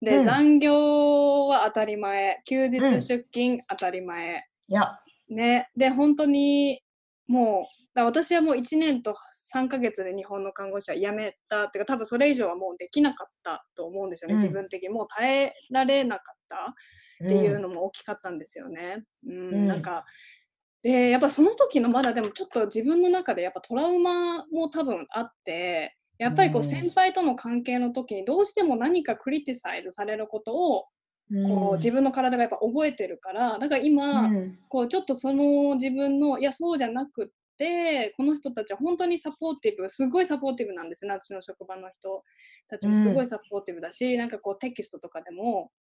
[0.02, 0.24] で、うん。
[0.24, 2.42] 残業は当たり前。
[2.46, 3.02] 休日うん。
[3.02, 5.00] 出勤当たり前、いや、
[5.32, 6.82] ね、で本当に
[7.28, 9.16] もだ私はもう1年と
[9.54, 14.42] 3ヶ月で日本の看護師は辞めたっていうか多分それ以上はもうできなかったと思うんですよね、うん。
[14.42, 16.76] 自分的にもう耐えられなかった
[17.26, 19.04] っていうのも大きかったんですよね。
[19.28, 19.32] うん。
[19.32, 19.68] うん。
[19.68, 20.06] なんか
[20.84, 26.68] でやっぱその時のまだでもちょっと自分の中でやっぱトラウマも多分あってやっぱりこううん。
[26.68, 30.86] 先輩との関係の時にどうしても何かクリティサイズされることを
[31.48, 34.60] こう自分の体がやっぱ覚えてるからだから今、うん。
[34.68, 42.24] こうちょっとその自分のいやそうじゃなくってこの人たちは本当にサポーティブすごいサポーティブなんですね私の職場の人
[42.68, 42.98] たちも。
[42.98, 45.72] すごい supportive だし、なんかこうテキストとかでも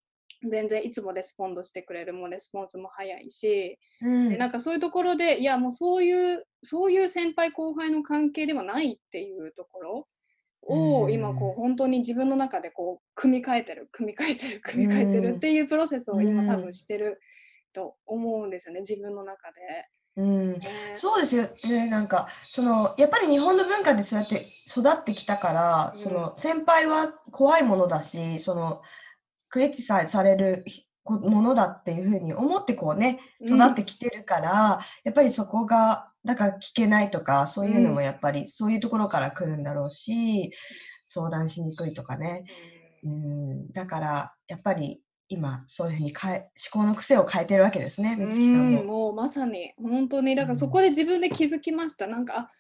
[0.50, 4.30] 全然いつも respond してくれるもうレスポンスも早いし、うん。
[4.30, 10.08] でなんかそういうところでいやもうそういうそういう先輩後輩の関係ではないっていうところ
[10.64, 17.20] をうん今こう本当に自分の中でこう組み替えてる 組み替えてる組み替えてるっていうプロセスを今多分してる
[17.74, 19.60] と思うんですよね自分の中で。
[20.18, 20.54] うん。
[20.54, 20.60] ね。
[20.94, 21.90] そうですよね。
[21.90, 26.00] なんか、その、やっぱり日本の文化でそうやって育ってきたから、うん。
[26.00, 28.82] その、先輩は怖いものだし、その、
[29.50, 30.66] クリティサイズされる
[31.04, 40.52] こものだっていうふうに思ってこうね、育ってきてるから、やっぱりそこが、だから聞けないとか、そういうのもやっぱり、そういうところから来るんだろうし、
[41.06, 42.46] 相談しにくいとかね。
[43.04, 46.38] うん、だから、やっぱり今、そういうふうに変え、
[46.74, 48.84] 思考の癖を変えてるわけですね、う水木さんんも。
[48.84, 49.74] もうまさに。
[49.82, 50.36] 本当に。
[50.36, 50.60] だからうん。
[50.60, 52.06] そこで自分で気づきました。
[52.06, 52.52] なんかあ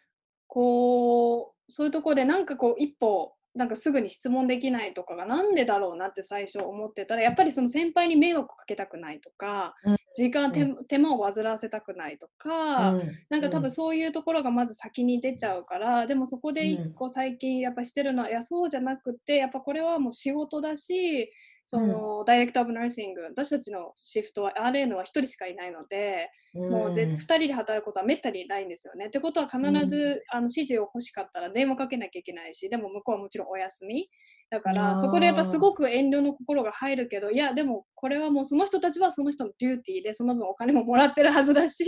[0.53, 9.97] こうそういうところでなんかこう一歩なんかすぐに質問できないとかがなんでだろうなって最初思ってたらやっぱりその先輩に迷惑かけたくないとか、うん。
[10.13, 13.17] 時間手手間を煩わせたくないとか、うん。
[13.29, 13.63] なんか多うん。
[13.63, 21.31] 分そういうところがまず先に出ちゃうから、でもそこで一個最近やっぱしてるのは、いやそうじゃなくてやっぱこれはもう仕事だし
[21.65, 26.29] その、ダイレクト・オブ・ナーシング私たちのシフトは RN は1人しかいないので、
[26.69, 29.07] もうぜ2人で働くことはめったにないんですよね。
[29.07, 34.09] ってことは必ず、あの指示を欲しかったら電話かけなきゃいけないしでも向こうはもちろんお休み
[34.51, 41.85] だからそこでやっぱすごく遠慮の心が入るけどいやでもこれはもうその人たちはその人のデューティーでその分お金ももらってるはずだし、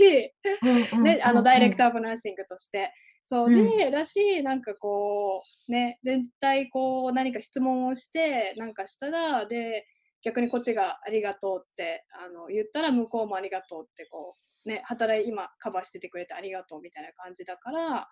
[1.02, 2.90] ね、あのダイレクト・オブ・ナーシングとして。
[3.26, 3.78] そううん。
[3.78, 9.86] で、だし、なんかこう、ね、絶対こう、何か質問をして、なんかしたら、で、
[10.22, 18.08] 逆にこっちがありがとうってあの言ったら、向こうもありがとうって、こう、ね、働い、今カバーしててくれてありがとうみたいな感じだから、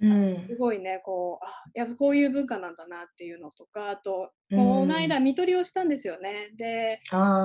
[0.00, 0.36] うん。
[0.36, 6.50] すごいね、こう、あ、やっぱこういう文化なんだなっていうのとか、あと、うんこの間、見取りをしたんですよね。
[6.56, 7.00] で、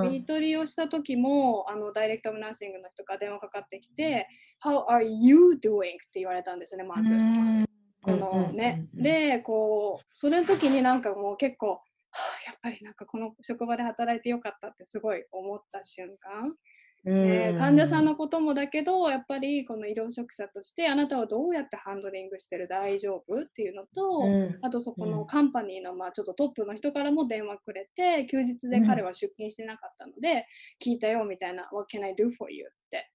[0.10, 4.28] 見取りをした時もあのダイレクト・ナーシングの人が電話かかってきて
[4.64, 7.12] 「How are you doing?」って言われたんですよねまず。
[7.12, 7.66] うん
[8.04, 16.56] このね、でこうそれの時になんかもう結構、はあ、やっぱりなんかこの職場で働いてよかったってすごい思った瞬間、
[17.04, 30.46] ね、患者さんのこともだけどやっぱりこの医療職者としてあなたはどうやってハンドリングしてる大丈夫っていうのと、うんあとそこうんのカンパニーのまあちょっとトップの人からも電話くれて休日で彼は出勤してなかったので、
[30.84, 33.10] 聞いたよみたいな「What can I do for you?」って、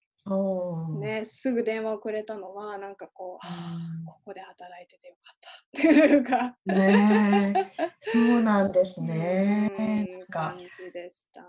[1.00, 6.56] ね、すぐ電話をくれたのはなんかこう、はうんあここで働いててよかったっていうか。
[6.66, 9.70] ねえ そうなんですね。
[9.78, 11.42] うんなんか感じでした。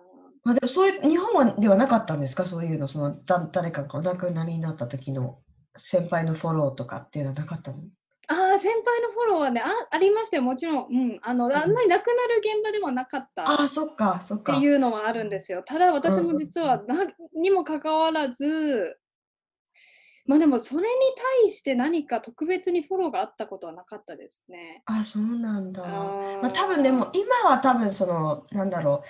[0.44, 2.46] まあ、でもそういう日本はではなかったんですか？
[2.46, 5.40] そういうのそのだ誰かがお亡くなりになった時の
[5.76, 7.80] 先輩のフォローとかっていうのはなかったの？
[8.58, 10.88] 先輩のフォローはね、あありましたよ、もちろん。
[10.90, 14.58] うん、あの、あんまりなくなる現場ではなかったっああそっかそってか。
[14.58, 15.64] いうのはあるんですよ。
[15.64, 18.98] ただ、私も実はうんな、にもかかわらず、
[20.26, 20.88] まあでも、それに
[21.42, 24.84] 対して何か特別にフォローがあったことはなかったですね。
[24.86, 25.84] あそうなんだ。
[25.86, 29.04] あまあ、多分でも今は多分そのなんだろ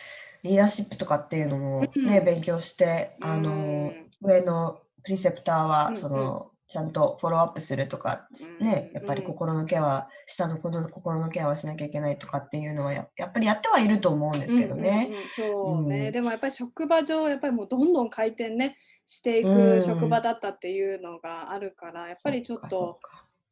[0.44, 3.54] うリーダーシップとかっていうのもね、うん勉強してあのう
[3.88, 8.28] ん上のプリセプターうんはうんその、ちゃんとフォローアップするとか
[8.60, 15.10] ね、うんやっぱりうん心のケアは下の子の心のケアはしなきゃいけないとかっていうのはややっぱりやってはいると思うんですけどね。
[15.36, 16.12] そうね、うん。
[16.12, 18.76] でもやっぱり職場上やっぱりもうどんどん回転ね
[19.06, 19.80] していうん。
[19.80, 23.00] く職場だったっていうのがあるから、やっぱりちょっそと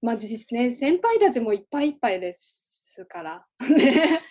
[0.01, 4.21] まあ実ね先輩たちもいっぱいいっぱいですからね。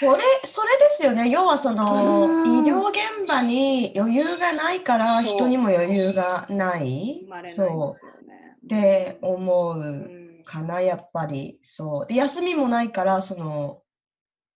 [0.00, 8.66] それそれですよね要はそのうん医療現場に余裕がないから人にも余裕がないそう。
[8.66, 9.78] って思う。
[9.78, 11.58] うんかな、やっぱり。
[11.62, 12.06] そう。
[12.06, 13.82] で、休みもないから、その、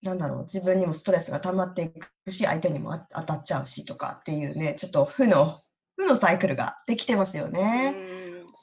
[0.03, 5.59] なんだろう、自分にもストレスが溜まっていくし、相手にもあ当たっちゃうしとかっていうね、ちょっと負の、
[5.97, 7.97] 負のサイクルができてますよね。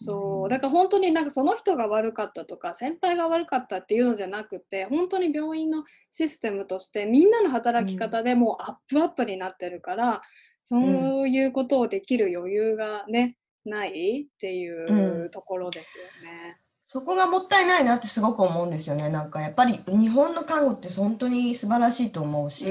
[0.02, 10.22] うんそうだから本当になんかその人が悪かったとか先輩が悪かったっていうのじゃなくて本当に病院のシステムとしてみんなの働き方でもうアップアップになってるから、
[10.64, 16.58] そういうことをできる余裕がねないっていうところですよね。
[16.86, 19.10] そこがもったいないなってすごく思うんですよね。
[19.10, 22.68] なんかやっぱり日本の看護って本当に素晴らしいと思うし、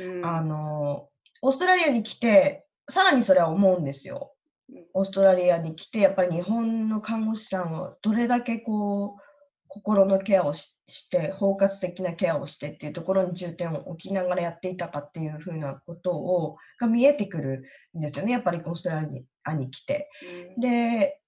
[0.00, 1.08] うんあの、
[1.42, 4.32] オーストラリアに来て、さらにそれは思うんですよ。
[4.94, 9.22] オーストラリアに来て、やっぱり日本の看護師さんはどれだけこう、
[9.68, 17.64] 心のケアをしして、包括的なケアをしてっていうところに重点を置きながらやっていたかっていうふうなことを、が見えてくる
[17.96, 18.32] んですよね。
[18.32, 20.10] やっぱりオーストラリアに来て。
[20.56, 21.20] うんで、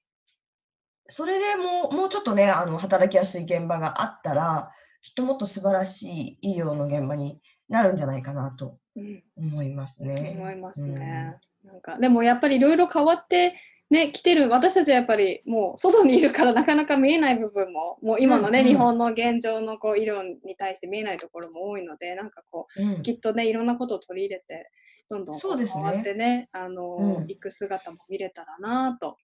[1.08, 4.70] それでもう、もうちょっとね、あの、働きやすい現場があったら、
[5.02, 10.36] きっともっと素晴らしい医療の現場になるんじゃないかなとうん思いますね。
[10.36, 11.40] 思いますね。
[11.64, 13.54] なんかでもやっぱりいろいろ変わって
[13.90, 24.70] ね来てる私たちはやっぱりもう外にいるからなかなか見えない部分ももう今のね、うんうん日本の現状のこう医療に対して見えないところも多いのでなんかこうんうきっとねいろんなことを取り入れて
[25.08, 29.16] どんどんこそうですね変わってねあの、うん行く姿も見れたらなと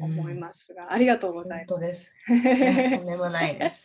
[0.00, 0.40] 思いす。
[0.40, 2.12] ますが、ありがとうござい本ます。
[2.26, 2.96] 当です。
[2.98, 3.84] とんでもないです。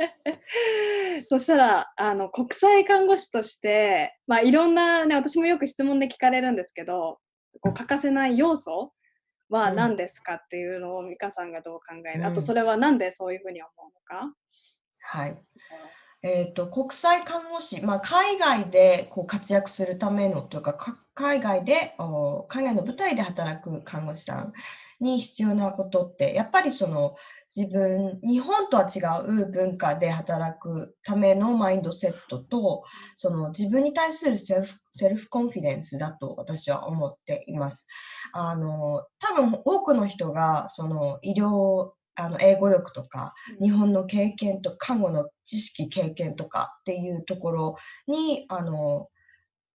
[1.28, 7.20] そしたらあの国際看護師として、まあ、いろんな、ね、私もよく質問で聞かれるんですけど
[7.62, 8.94] こう欠かせない要素
[9.50, 9.76] はうん。
[9.76, 12.34] 何ですかっていうのを美香さんがどう考える、あうん。
[12.34, 14.34] とそれはなんでそういうふうに思うのか、
[15.02, 15.38] はい。
[16.22, 24.54] えっと、国際看護師、まあ、海外でこう活躍するためのというか、か海外で、お海外の舞台で働く看護師さん
[25.00, 27.16] に必要なことって、やっぱりその
[27.56, 32.84] 自分、日本とは違う文化で働くためのマインドセットと、
[33.16, 37.88] その自分に対するセルフセルフコンフィデンスだと私は思っています。
[38.34, 47.76] あの、多分多くの人が、その医療、あの英語力とか、日本の経験と看護の知識経験とかっていうところ
[48.08, 49.08] にあの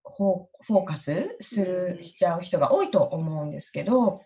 [0.05, 1.97] フォーカスすうん。
[1.97, 4.21] るしちゃう人が多いと思うんですけど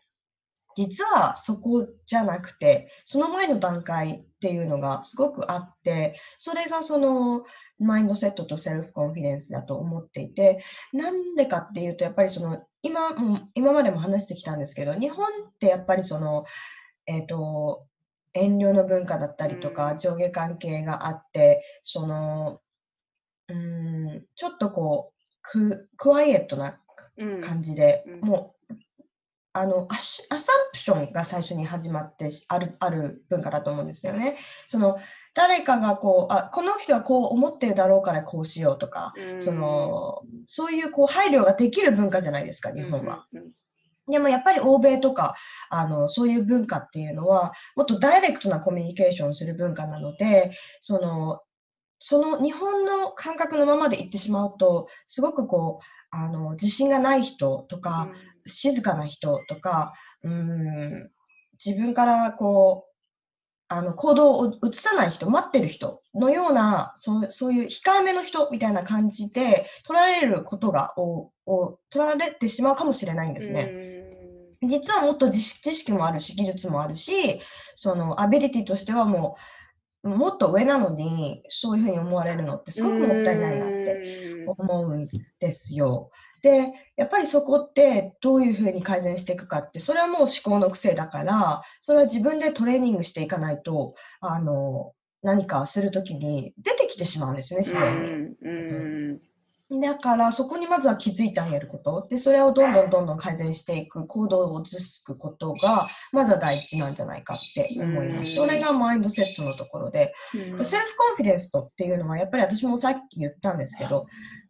[0.78, 7.42] 実はそこじゃなくてその前の段階っていうのがすごくあってそれがその
[7.80, 10.62] マインドセットとセルフコンフィデンスだと思っていて
[10.92, 16.44] なんでかっていうとやっぱりその今も今までも話してきたんですけど日本ってやっぱりその
[17.06, 17.88] えっ、と
[18.34, 19.98] 遠慮の文化だったりとか、うん。
[19.98, 22.60] 上下関係があって、その、
[23.48, 26.78] うーん、ちょっとこう、ククワイエットな
[27.16, 27.40] うん。
[27.40, 28.20] 感じで、うん。
[28.20, 28.57] もう、
[29.58, 34.36] あのアシアサンプションが最初に始まってしあるある文化だと思うんですよね。
[34.66, 34.96] その
[35.34, 43.26] 誰かがこうあこの人はこう思ってるだろうからこうしようとか、うんそのそういうこう配慮ができる文化じゃないですか日本は。。
[44.10, 45.34] でもやっぱり欧米とか、
[45.68, 51.40] あの、そういう文化っていうのは、もっとダイレクトなコミュニケーションをする文化なので、その、
[51.98, 58.10] その日本の感覚のままで行ってしまうと、すごくこう、あの、自信がない人とか、
[58.46, 61.10] 静かな人とか、うーん、
[61.64, 62.88] 自分からこう、
[63.70, 73.70] あの、行動を移さない人、待ってる人のような、そうそういう控えめの人みたいな感じで取られることが、おお取られてしまうかもしれないんですね。
[74.62, 77.40] 実はもっと知識もあるし、技術もあるし、
[77.76, 79.57] そのアビリティとしてはもう、
[80.16, 85.06] もっと上なのに、そういうふうに思われるのってすごくもったいないなってて思うん
[85.40, 86.10] ですよ。
[86.42, 94.92] で、やっぱりそこってどういうふうに改善していくかって、それはもう思考の癖だから、それは自分でトレーニングしていかないと、あの、
[95.22, 99.20] 何かするときに出てきてしまうんですよね、自然に。
[99.70, 102.06] うんだから、そこにまずは気づいてあげること。
[102.08, 108.34] で、それをどんどんどんどん改善していく、行動を移すことが、まずは大事なんじゃないかって思います。
[108.34, 114.06] それがマインドセットのところで、うんでセルフコンフィデンスとっていうのは、やっぱり私もさっき言ったんですけど、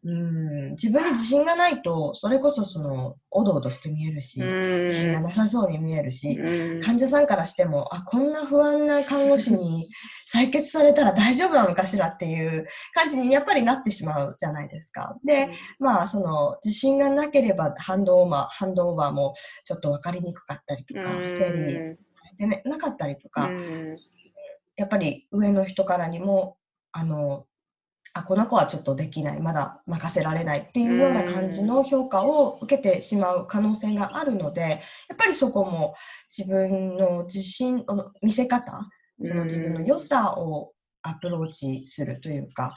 [0.09, 6.81] うん、自分に自信がないと、それこそその、おどおどして見えるし、自信がなさそうに見えるし、うん。
[6.81, 9.91] 患者さんからしても、あ、こんな不安な看護師に
[10.35, 15.19] 採血されたら大丈夫なのかしらっていう感じにやっぱりなってしまうじゃないですか。
[15.27, 19.35] で、まあ、その、自信がなければハンドオーバー、ハンドオーバーも
[19.67, 21.29] ちょっと分かりにくかったりとか、うん。
[21.29, 21.67] 整理され
[22.39, 23.99] て、ね、なかったりとか、うん。
[24.77, 26.57] やっぱり上の人からにも、
[26.93, 27.45] あの、
[28.15, 35.95] あ、この子はちょっとできない、まだ任せられないっていうような感じの評価を受けてしまう可能性があるので、やっぱりそこも
[36.29, 38.89] 自分の自信の見せ方、
[39.23, 42.75] その自分の良さをアプローチするというか、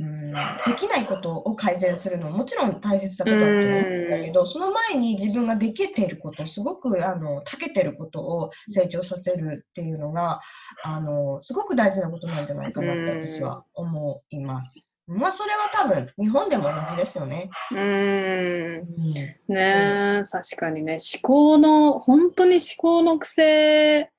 [0.00, 0.36] うん、で
[0.76, 10.40] きないことを改善するのももちろん大切なことだと思うんだけど、その前に自分ができていること、すごくあの長けてることを成長させるっていうのが、
[10.82, 15.02] あのすごく大事なことなんじゃないかなって私は思います。
[15.08, 17.50] まあそれは多分日本でも同じですよね。
[17.72, 18.78] うーん。
[18.78, 24.10] うんねえ、確かにね、思考の、本当に思考の癖、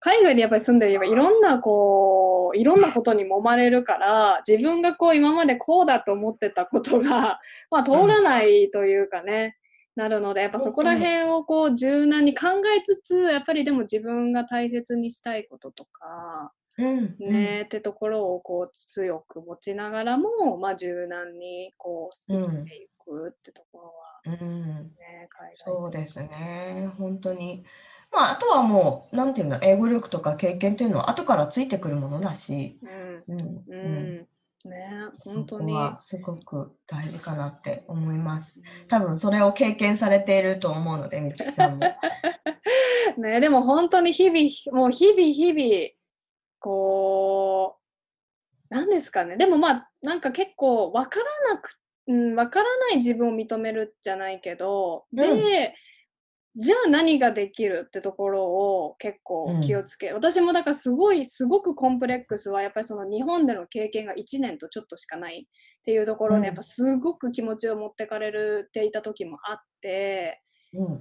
[0.00, 7.40] 海外にやっぱり住んでればいろんなこう、いろんなことに揉まれるから、自分がこう今までこうだと思ってたことが、
[7.70, 9.56] まあ通らないというかね、
[9.96, 12.46] なるので、やっぱそこら辺をこう柔軟に考
[12.76, 17.16] えつつ、やっぱりでも自分が大切にしたいこととか、うん。
[17.18, 24.48] ねってところをこう強く持ちながらも、まあ柔軟にこううん生きていくってところはうん。
[24.48, 24.94] うん。
[25.54, 27.64] そうですね、本当に。
[28.14, 32.78] まあ、あとはもう、なんていうの、英語力とか経験っていうのは後からついてくるものだし、
[33.28, 34.28] うん、うん、ううん、ん、ね、
[35.12, 35.72] そ本当に。
[35.72, 38.62] こはすごく大事かなって思います。
[38.88, 41.80] 多分それを経験されていると思うので、みつきさんも。
[43.18, 45.90] ね、でも本当に日々、もう日々日々、
[46.60, 47.78] こ
[48.70, 49.36] う、なんですかね。
[49.36, 55.74] でもまあ、なんか結構わからなく、うん、わからない自分を認めるじゃないけど、で、
[56.56, 66.40] じゃあ何ができるってところを結構気をつけ、私もだからすごいすごくコンプレックスはやっぱりその日本での経験が1年とちょっとしかないっていうところうん。
[66.40, 70.43] にやっぱすごく気持ちを持ってかれるっていた時もあって、うん、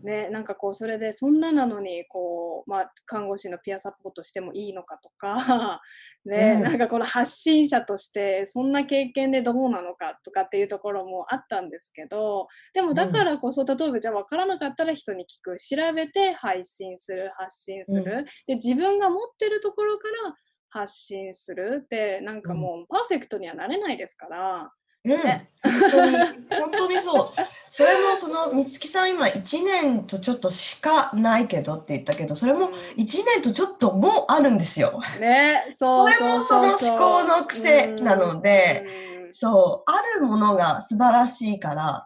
[0.04, 5.82] ね、なんかこうそれでそんななのにこう、まあ、看護師のピアサポートしてもいいのかとか、
[6.26, 6.64] ねうん。
[6.64, 18.26] なんかこの発信者としてそんな経験でどうなのかとかっていうところもあったんですけどでもだからこそ、例えばじゃあ分からなかったら人に聞く調べて配信する発信する、うん。
[18.48, 20.36] で自分が持ってるところから
[20.70, 24.72] 発信するってなんかもうパーフェクトにはなれないですから。
[25.06, 25.50] うん、ね。
[25.64, 26.18] 本当に、
[26.50, 27.30] 本当にそう。
[27.70, 32.72] それもその、みつきさん今1年とちょっとしかないけどって言ったけど、それもうん。
[32.72, 35.00] 1年とちょっともうあるんですよ。
[35.20, 38.86] ね、そう これもその思考の癖なので、
[39.26, 39.34] うん。
[39.34, 42.06] そう、あるものが素晴らしいから、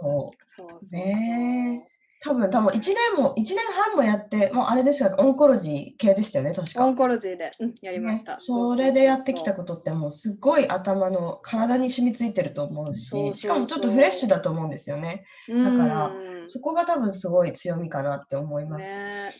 [0.00, 0.94] そうそう。
[0.94, 1.84] ね
[2.26, 2.80] 多分、多分1
[3.14, 6.84] 年も、一年半もやって、もうあれですよ、オンコロジー系でしたよね、確か。
[6.84, 8.32] オンコロジーで、うん、やりました。
[8.32, 9.56] ね、それでやってきたと。
[9.56, 15.24] ことってもうすごい頭の体に染みついてると思うし、しかもちょっとフレッシュだと思うんですよね。
[15.48, 18.92] だからうんそこが多分すごい強みかなって思います。
[18.92, 19.32] ね、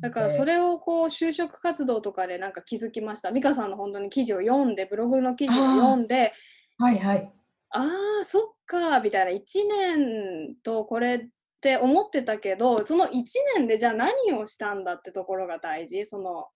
[0.00, 3.32] だからそれ、れをこう就職活動とかでなんか気づきました。
[3.32, 6.32] 美香さんの本当に記事を読んで、ブログの記事を読んで、
[6.78, 7.32] はいはい。
[7.70, 7.90] あ
[8.22, 11.28] あ、そっか、みたいな、1年とこれ
[11.64, 13.24] って思ってたけど、その1
[13.56, 16.04] 年でじゃあ何をしたんだってところが大事。
[16.04, 16.48] その、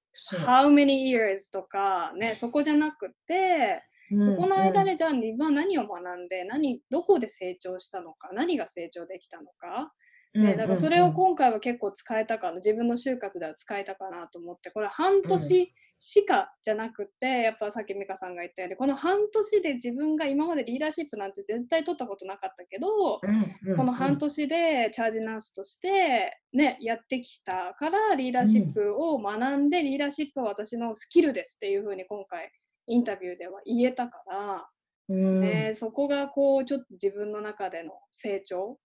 [0.45, 3.81] how many years とか、ね、そこじゃなくて、
[4.11, 4.87] うんそこの間うん。
[4.87, 9.93] でじゃあ今何を学んで何どこで成長したのか何が成長できたのか、
[10.35, 32.51] ね、だからそれを今回は結構使えたかな自分の就活では使えたかなと思ってこれ半年しかじゃなくて、やっぱさっき美香さんが言ったようにこの半年で自分が今までリーダーシップなんて絶対取ったことなかったけど、うんうんこの半年でチャージナースとして、ね、やってきたからリーダーシップを学んで、リーダーシップは私のスキルですっていうふうに今回
[32.87, 34.69] インタビューでは言えたから、
[35.09, 38.79] うんね、そこがこうちょっと自分の中での成長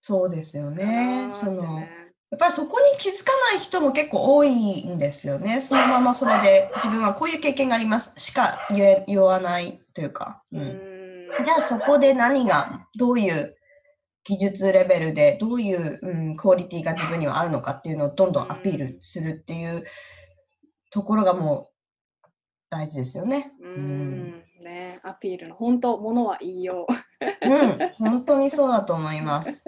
[0.00, 1.28] そうですよね。
[1.28, 1.80] ーその。
[2.34, 5.60] やっぱりそこに気づかない人も結構多いんですよね。
[5.60, 8.58] そのままそれで自分はこういう経験がありますしか
[9.06, 10.42] 言わないというか。
[10.50, 13.56] ううんんじゃあそこで何が、どういう
[14.24, 19.84] 技術レベルで、どういう、うん、クオリティが自分にはあるのかっていうのをどんどんアピールするっていう
[20.90, 21.70] ところがも
[22.24, 22.28] う
[22.68, 23.52] 大事ですよね。
[23.60, 27.48] ううんんね、アピールの本当ものは言いよう。
[27.48, 29.64] うん、本当にそうだと思います。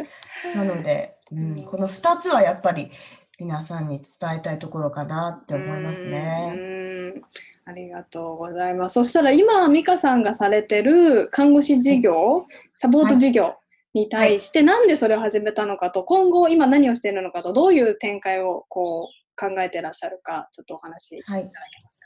[0.54, 2.90] なので、うん、この2つはやっぱり
[3.38, 6.52] 皆さんに伝えたいところかなって思いますうね。
[6.52, 7.22] ん
[7.68, 8.94] ありがとうございます。
[8.94, 13.56] そしたら今、美香さんがされてる看護師事業、サポート事業
[13.92, 21.48] に対して、なんでそれを始めたのかと、今後今何をしているのかと、どういう展開をこう考えてらっしゃるか、ちょっとお話しいただはい、け
[21.82, 21.98] ます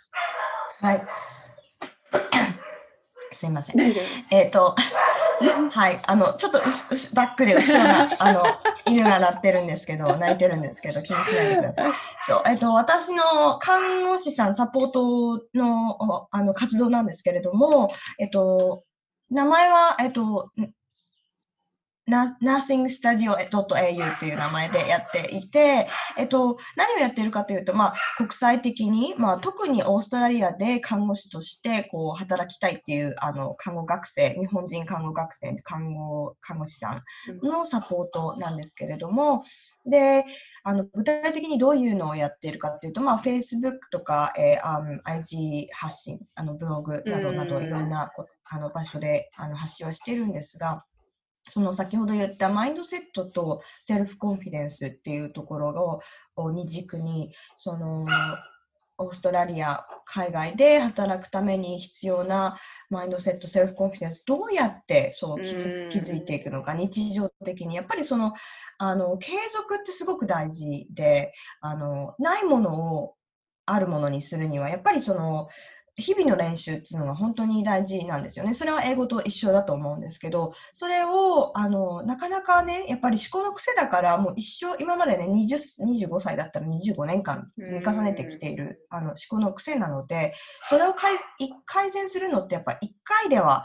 [0.81, 0.87] か？
[0.87, 1.07] はい。
[3.33, 3.77] すいません。
[3.77, 4.29] 大丈夫です。
[4.31, 4.75] えっ、と、
[5.71, 8.43] はい、あの、ちょっとうしうしバックで後ろが、 あの、
[8.87, 11.93] 犬が鳴ってるんですけど、泣いてるんですけど、気にしないでください。
[12.27, 13.23] そう、えっ、と、私の
[13.59, 17.89] 看護師さんサポートの、おあの、活動なんですけれども、
[18.19, 18.85] えっ、と、
[19.31, 20.51] 名前は、えっ、と、
[22.11, 25.89] nursingstudio.au っていう名前でやっていて、
[26.19, 39.45] えっと、何をやってるかというと、まあ、国際的に、まあ、特にオーストラリアで看護師としてこう働きたいっていうあの看護学生、日本人看護学生、看護看護師さんのサポートなんですけれども、
[39.87, 40.25] で、
[40.63, 48.11] あの具体的にどういうのをやっているかというと、まあ、Facebook とか、えー、IG 発信、あのブログなどなどいろんな
[48.53, 50.85] あの場所であの発信はしているんですが、
[51.51, 56.01] その先ほど言ったマインドセットとセルフコンフィデンスっていうところ
[56.37, 58.07] を二軸にその
[58.99, 62.57] オーストラリア海外で働くために必要な
[62.91, 67.75] マインドセットセルフコンフィデンスどうやってそう気づ気づいていくのか日常的に。
[67.75, 68.35] やっぱりその
[68.79, 73.15] あの継続ってすごく大事であのないものを
[73.65, 75.49] あるものにするにはやっぱりその
[75.97, 78.55] 日々の練習っていうのが本当に大事なんですよね。
[78.55, 85.59] それは英語と一緒だと思うんですけど、それを、あの、なかなかね、やっぱり思考の癖だから、もう一生、今までね、20
[86.09, 90.33] 25歳だったら25年間積み重ねてきている、あの、思考の癖なので、
[90.65, 91.11] それを改
[91.67, 93.65] 改善するのってやっぱ一回では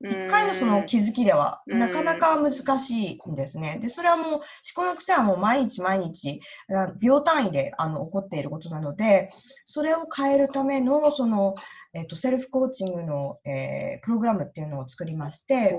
[0.00, 3.78] 一回のその気づきではなかなか難しいんですね。
[3.80, 4.42] で、それはもう思
[4.74, 6.40] 考の癖はもう毎日毎日
[7.00, 9.30] 秒単位であの起こっていることなので、
[9.64, 11.56] それを変えるためのその、
[11.94, 15.76] えっと、セルフコーチングの、えー、プログラムっていうのを作りまして、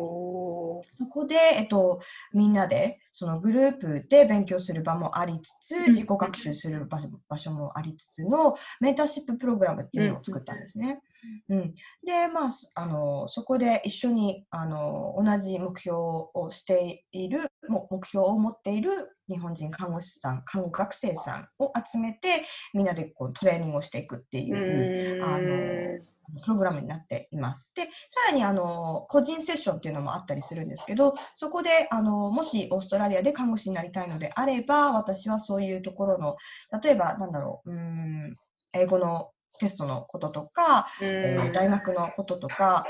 [0.91, 1.99] そこで、えっと、
[2.33, 11.01] みんなでそのグループで勉強する場もありつつ、自己学習する場所もありつつのメンターシッププログラムっていうのを作ったんですね。
[11.49, 11.73] うん、
[12.05, 22.29] で、まあ、あの、そこで一緒に、あの、同じ目標をしている、目標を持っている日本人看護師さん、看護学生さんを集めて、
[22.73, 25.99] みんなでこうトレーニングをしていくっていう、あの、
[26.43, 27.73] プログラムになっています。
[27.75, 27.89] で、さ
[28.31, 36.35] らにあの個人セッションっていうのもあったりするんですけど、そこであのもしオーストラリアで看護師になりたいのであれば、私はそういうところの、
[36.83, 38.35] 例えばなんだろう、うん
[38.73, 42.85] 英語のテストのこととか、えー、大学のこととか、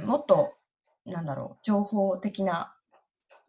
[0.00, 0.52] うん、もっと、
[1.04, 2.74] なんだろう、情報的な、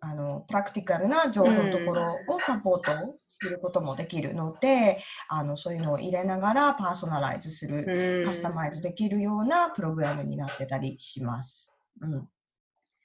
[0.06, 4.98] あの、プラクティカルな情報のところをサポートすることもできるので、
[5.30, 7.90] あの、そういうのを入れながらパーソナライズする、
[8.22, 11.78] カスタマイズできるようなプログラムになってたりします。
[12.02, 12.30] うん。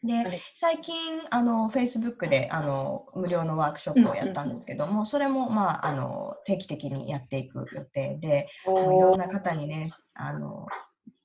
[0.02, 10.66] で、最近、あの、Facebook で、あの、無料のワークショップをやったんですけども、それも、まあ、あの、定期的にやっていく予定で、いろんな方にね、あの、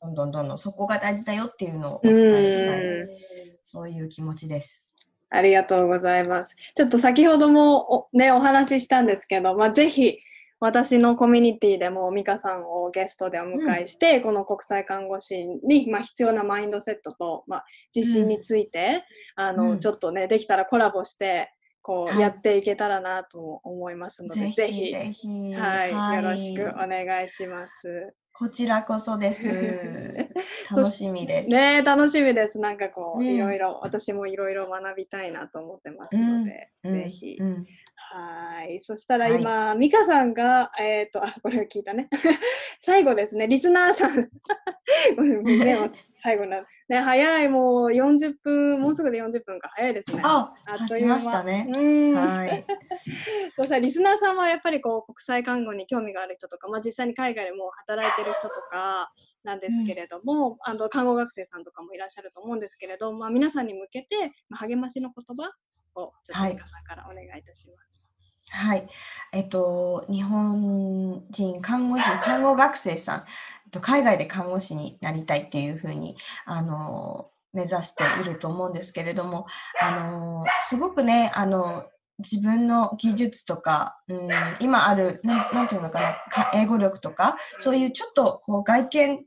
[0.01, 2.91] どんどんどんどんそこが大事だよっていうのをお伝えしたい、
[3.61, 4.82] そういう気持ちです。
[5.33, 6.55] ありがとうございます。
[6.75, 10.19] ちょっと先ほどもお,、ね、お話ししたんですけど、まあ、ぜひ、
[10.59, 19.03] 私のコミュニティでも美香さんをゲストでお迎えして、うん、この国際看護師に、まあ、必要なマインドセットと、まあ、自信について、
[19.37, 24.91] うん、あの、うん、ちょっとねできたらコラボしてこう、やっていけたらなと思いますので、ぜひ。
[24.91, 25.53] ぜひ。
[25.53, 28.13] はい、はい、よろしくお願いします。
[28.33, 29.47] こちらこそです。
[30.75, 31.49] 楽しみです。
[31.49, 32.59] ね楽しみです。
[32.59, 37.37] なんかこう、いろいろ、私もいろいろ学びたいなと思ってますので、ぜひ、
[38.15, 38.79] はい。
[38.79, 42.09] そしたら今、はい、美香さんが、えっ、ー、と、あ、これを聞いたね。
[42.79, 44.29] 最後ですね、リスナーさん。
[46.13, 50.21] 最後な、ね、早い、もう40分、もうすぐで40分か、早いですね。
[50.23, 51.19] あ、あっという間。
[51.19, 51.67] したね。
[52.15, 52.65] はい。
[53.57, 59.11] そうさ、リスナーさんはやっぱりこう、国際看護に興味がある人とか、まあ実際に海外でも働いてる人とか、
[59.43, 65.51] なんですけれども、うん、あの看護学生さんとかもいらっしゃると思うんですけれど、まあ、皆さんに向けて、まあ、励ましの言葉
[65.95, 68.09] をちょっと美香さんからお願いいたします。
[68.51, 68.87] はい。
[69.31, 79.47] えっと、日本人看護師、看護学生さん、えっと、海外で看護師になりたいっていうふうに、あの、目指していると思うんですけれども、
[79.81, 81.85] あの、すごくね、あの、
[82.19, 84.29] 自分の技術とか、うん、
[84.59, 86.17] 今ある、なん、なんていうのかな、
[86.53, 89.25] 英語力とか、そういうちょっとこう外見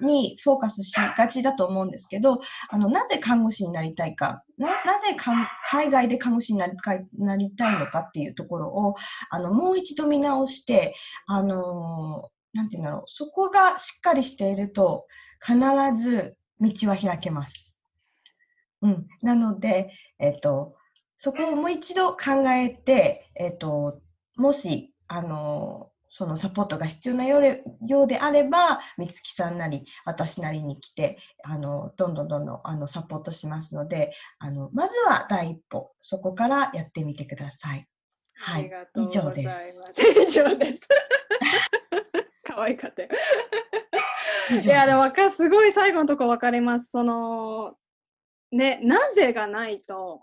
[0.00, 2.38] にフォーカスしがちだと思うんですけど、
[2.70, 5.16] あの、なぜ看護師になりたいか、な、なぜ
[5.64, 6.76] 海外で看護師になり
[7.18, 8.94] なりたいのかっていうところを、
[9.30, 10.94] あの、もう一度見直して、
[11.26, 15.06] あの、なんて言うんだろう、そこがしっかりしていると、
[15.40, 15.58] 必
[15.96, 17.76] ず道は開けます。
[18.82, 19.00] うん。
[19.22, 20.76] なので、えっと、
[21.16, 24.00] そこをもう一度考えて、えっと、
[24.36, 37.86] もし、あの、そのサポートが必要なようであれば、美月さんなり、私なりに来て、あの、どんどんどんどん、あの、サポートしますので、あの、まずは第一歩、そこからやってみてください。
[38.34, 38.70] はい。
[38.96, 39.92] 以上です。
[40.22, 40.88] 以上です。
[42.44, 43.08] 可愛かったよ。
[44.62, 46.90] いや、でも、すごい最後のとこ分かります。
[46.90, 47.76] その、
[48.50, 50.22] ね、なぜがないと、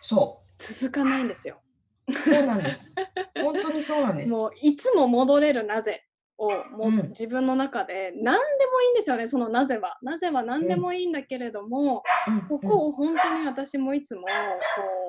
[0.00, 1.60] そ続かないんですよ。
[2.08, 2.12] う。
[2.12, 2.94] そうなんです。
[3.40, 4.30] 本当にそうなんです。
[4.30, 6.04] もういつも戻れるなぜ
[6.38, 9.98] をもううん自分の中で何でもいいんですよねそのなぜは。
[10.02, 15.05] なぜは何でもいいんだけれども、うんここを本当に私もいつもこう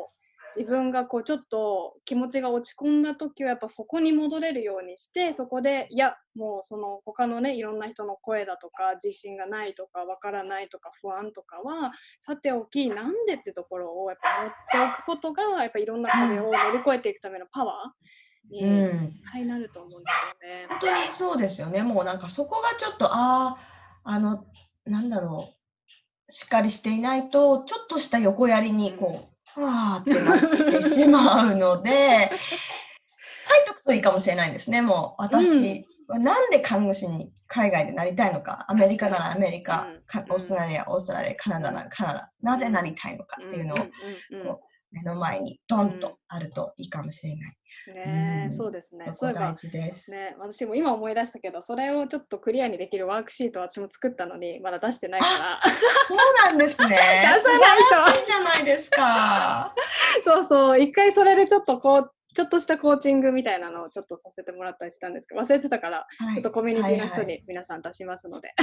[0.55, 18.17] 自分がこうちょっと気持ちが落ち込んだ時はやっぱそこに戻れるようにしてそこでいやもうその他のねいろんな人の声だとか自信がないとかわからないとか不安とかはさておきなんでってところをやっぱ持っておくことがやっぱいろんな壁を乗り越えていくためのパワー
[18.49, 20.65] にうん絶対なると思うんですよね。
[20.69, 21.83] 本当にそうですよね。
[21.83, 23.57] もうなんかそこがちょっと、ああ、
[24.03, 24.45] あの、
[24.85, 26.31] なんだろう。
[26.31, 31.91] しっかりしていないと、ちょっとした横やりに、こう、はあってなってしまうので、
[33.49, 34.81] 書いとくといいかもしれないですね。
[34.81, 44.59] もう、私はなんで看護師に海外でなりたいのか、アメリカならアメリカうん、かオーストラリア、オーストラリア、カナダならカナダ、なぜなりたいのかっていうのを
[44.91, 47.57] 目の前にドンとあるといいかもしれない。
[47.93, 49.05] ねえうんそうですね。
[49.13, 50.11] そこ大事です。
[50.11, 55.71] ね、私も今思い出したけどそれをちょっとクリアにできるワークシートを私も作ったのにまだ出してないから
[56.05, 56.17] そう
[56.47, 56.89] なんですね。
[56.95, 59.75] 出素さないと晴らしいじゃないですか。
[60.23, 68.53] そうそう一回それでちょっとこうちょっとしたコーチングみたいなのをちょっとさせてもらったりしたんですけど忘れてたからはいちょっとコミュニティの人に皆さん出しますので、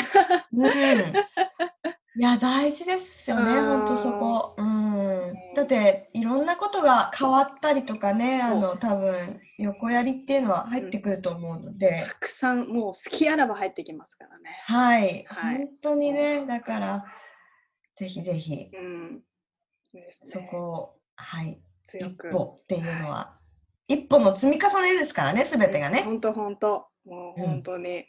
[0.52, 0.68] うん。
[2.16, 3.78] いや、大事ですよね、うん。
[3.80, 4.54] 本当そこ。
[4.56, 5.34] うん。
[5.54, 14.50] だって、いろんなことが変わったりとかね、あの、多分、横やりっていうのは入ってくると思うので、たくさんもう好きあらば入ってきますからね。
[14.64, 15.24] はい。
[15.26, 15.56] はい。
[15.58, 17.04] 本当にね、だから、
[17.94, 19.22] ぜひぜひ、うん、
[19.92, 21.60] いいですそねこを、はい、
[21.94, 23.38] 一歩っていうのは、
[23.88, 26.02] 一歩の積み重ねですからね、すべてがね。
[26.04, 26.86] 本当本当。
[27.04, 27.46] もううん。
[27.46, 28.06] 本当に、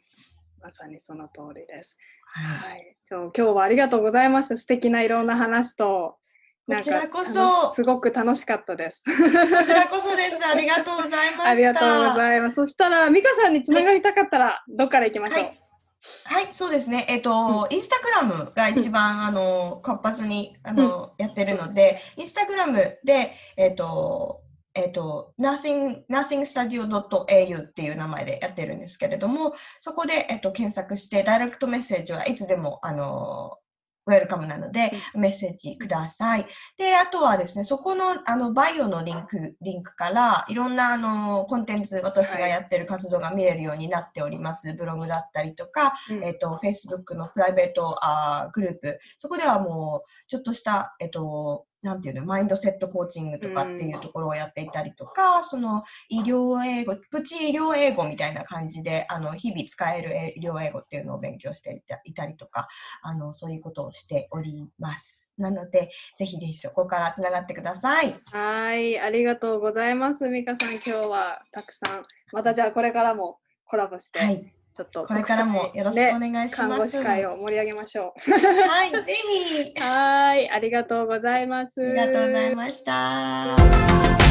[0.62, 1.98] まさにその通りです。
[2.38, 2.72] はい。
[2.72, 4.58] はい、そう今日はありがとうございました。
[4.58, 6.18] 素敵ないろんな話と、
[6.68, 9.04] なんかこちらこそすごく楽しかったです。
[9.06, 10.52] こちらこそです。
[10.52, 11.50] ありがとうございました。
[11.50, 12.56] ありがとうございます。
[12.56, 15.44] そしたら、美香さんにつながりたかったら、どっから行きましょう？
[15.44, 15.60] はい。
[16.26, 17.06] はい、そうですね。
[17.10, 24.42] えっ、と、インスタグラムが一番、あの、活発に、あの、やってるので、インスタグラムで、えっ、と、
[24.76, 33.58] えっ、と、nothing, nothingstudio.au っていう名前でやってるんですけれども、そこで、えっ、と、検索して、ダイレクトメッセージはいつでも、あの、
[34.08, 36.46] ウェルカムなので、メッセージください。
[36.78, 44.76] で、あとはですね、そこの、あの、バイオのリンク、リンクから、いろんな、あの、コンテンツ、私がやってる活動が見れるようになっております。
[44.76, 62.68] ブログだったりとか、うんえっ、と、Facebook のプライベートあーグループ、そこではもう、ちょっとした、えっ、と、なんていうの、マインドセットコーチングとかっていうところをやっていたりとか、その、医療英語、プチ医療英語みたいな感じで、あの、日々使える医療英語っていうのを勉強していたいたりとか、
[63.02, 65.32] あの、そういうことをしております。
[65.38, 68.16] なので、ぜひぜひそこからつながってください。
[68.32, 70.28] はい、ありがとうございます。
[70.30, 74.65] 美香さん、今日はたくさん、またじゃあこれからもコラボして、はい。
[74.76, 76.70] ちょっとこれからもよろしくおね願いします。
[76.70, 79.72] 看護師会を盛り上げましょはい、ぜひ。
[79.72, 79.74] う。
[79.82, 81.80] はい、ありがとうございます。
[81.80, 84.25] ありがとうございました。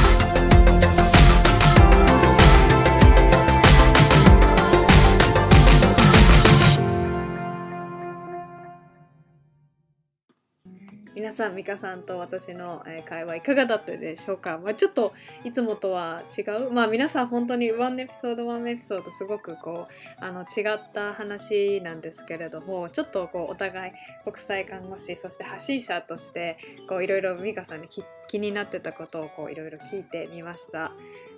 [11.35, 15.13] さん、美香さんと私の、会話いかがだったでしょうか、まあ、ちょっと
[15.45, 23.93] いつもとは違う、まあ、皆さん本当にワンエピソードワンエピソードすごくこうあの違った話なんですけれどもちょっとこうお互い
[24.25, 26.57] 国際看護師そして発信者として
[27.03, 27.89] いろいろ美香さんに
[28.29, 30.93] 気になってたことをいろいろ聞いてみました。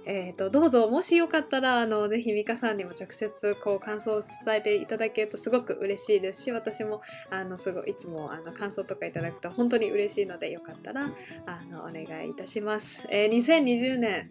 [0.07, 11.11] えー、とどうぞもしよかったらあのぜひ美香さんにも直接こう感想を伝えていただけるとすごく嬉しいですし私もあのすごいいつもあの感想とかいただくと本当に嬉しいのでよかったら
[11.47, 13.05] あのお願いいたします。
[13.11, 14.31] えー2020年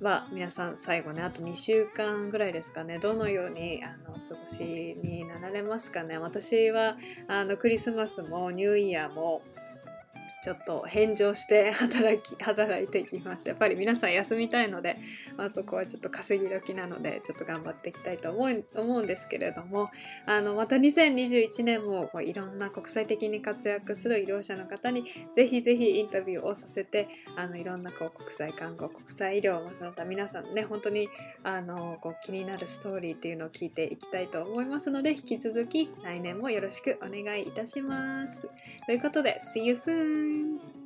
[0.00, 6.96] は皆さん最後ねあと2週間ぐらいですかねどのようにあの過ごしになられますかね私は
[7.28, 9.42] あのクリスマスもニューイヤーも
[10.42, 14.98] ちょっと返上して 働き働いていきますやっぱり皆さん休みたいので、
[15.36, 19.90] まあ、そこはちょっと稼ぎ時なのでちょっと頑張っていきたいと思う思うんですけれども
[20.26, 31.08] あのまた2021年もこういろんな国際的に活躍する医療者の方にぜひぜひインタビューをさせてあのいろんなこう国際看護国際医療、まあ、その他皆さんね本当に
[31.44, 38.50] あのこう気になるストーリーっていうのを聞いていきたいと思いますので引き続き来年もよろしくお願いいたします。
[38.86, 40.31] ということで See you soon!
[40.32, 40.81] Bye.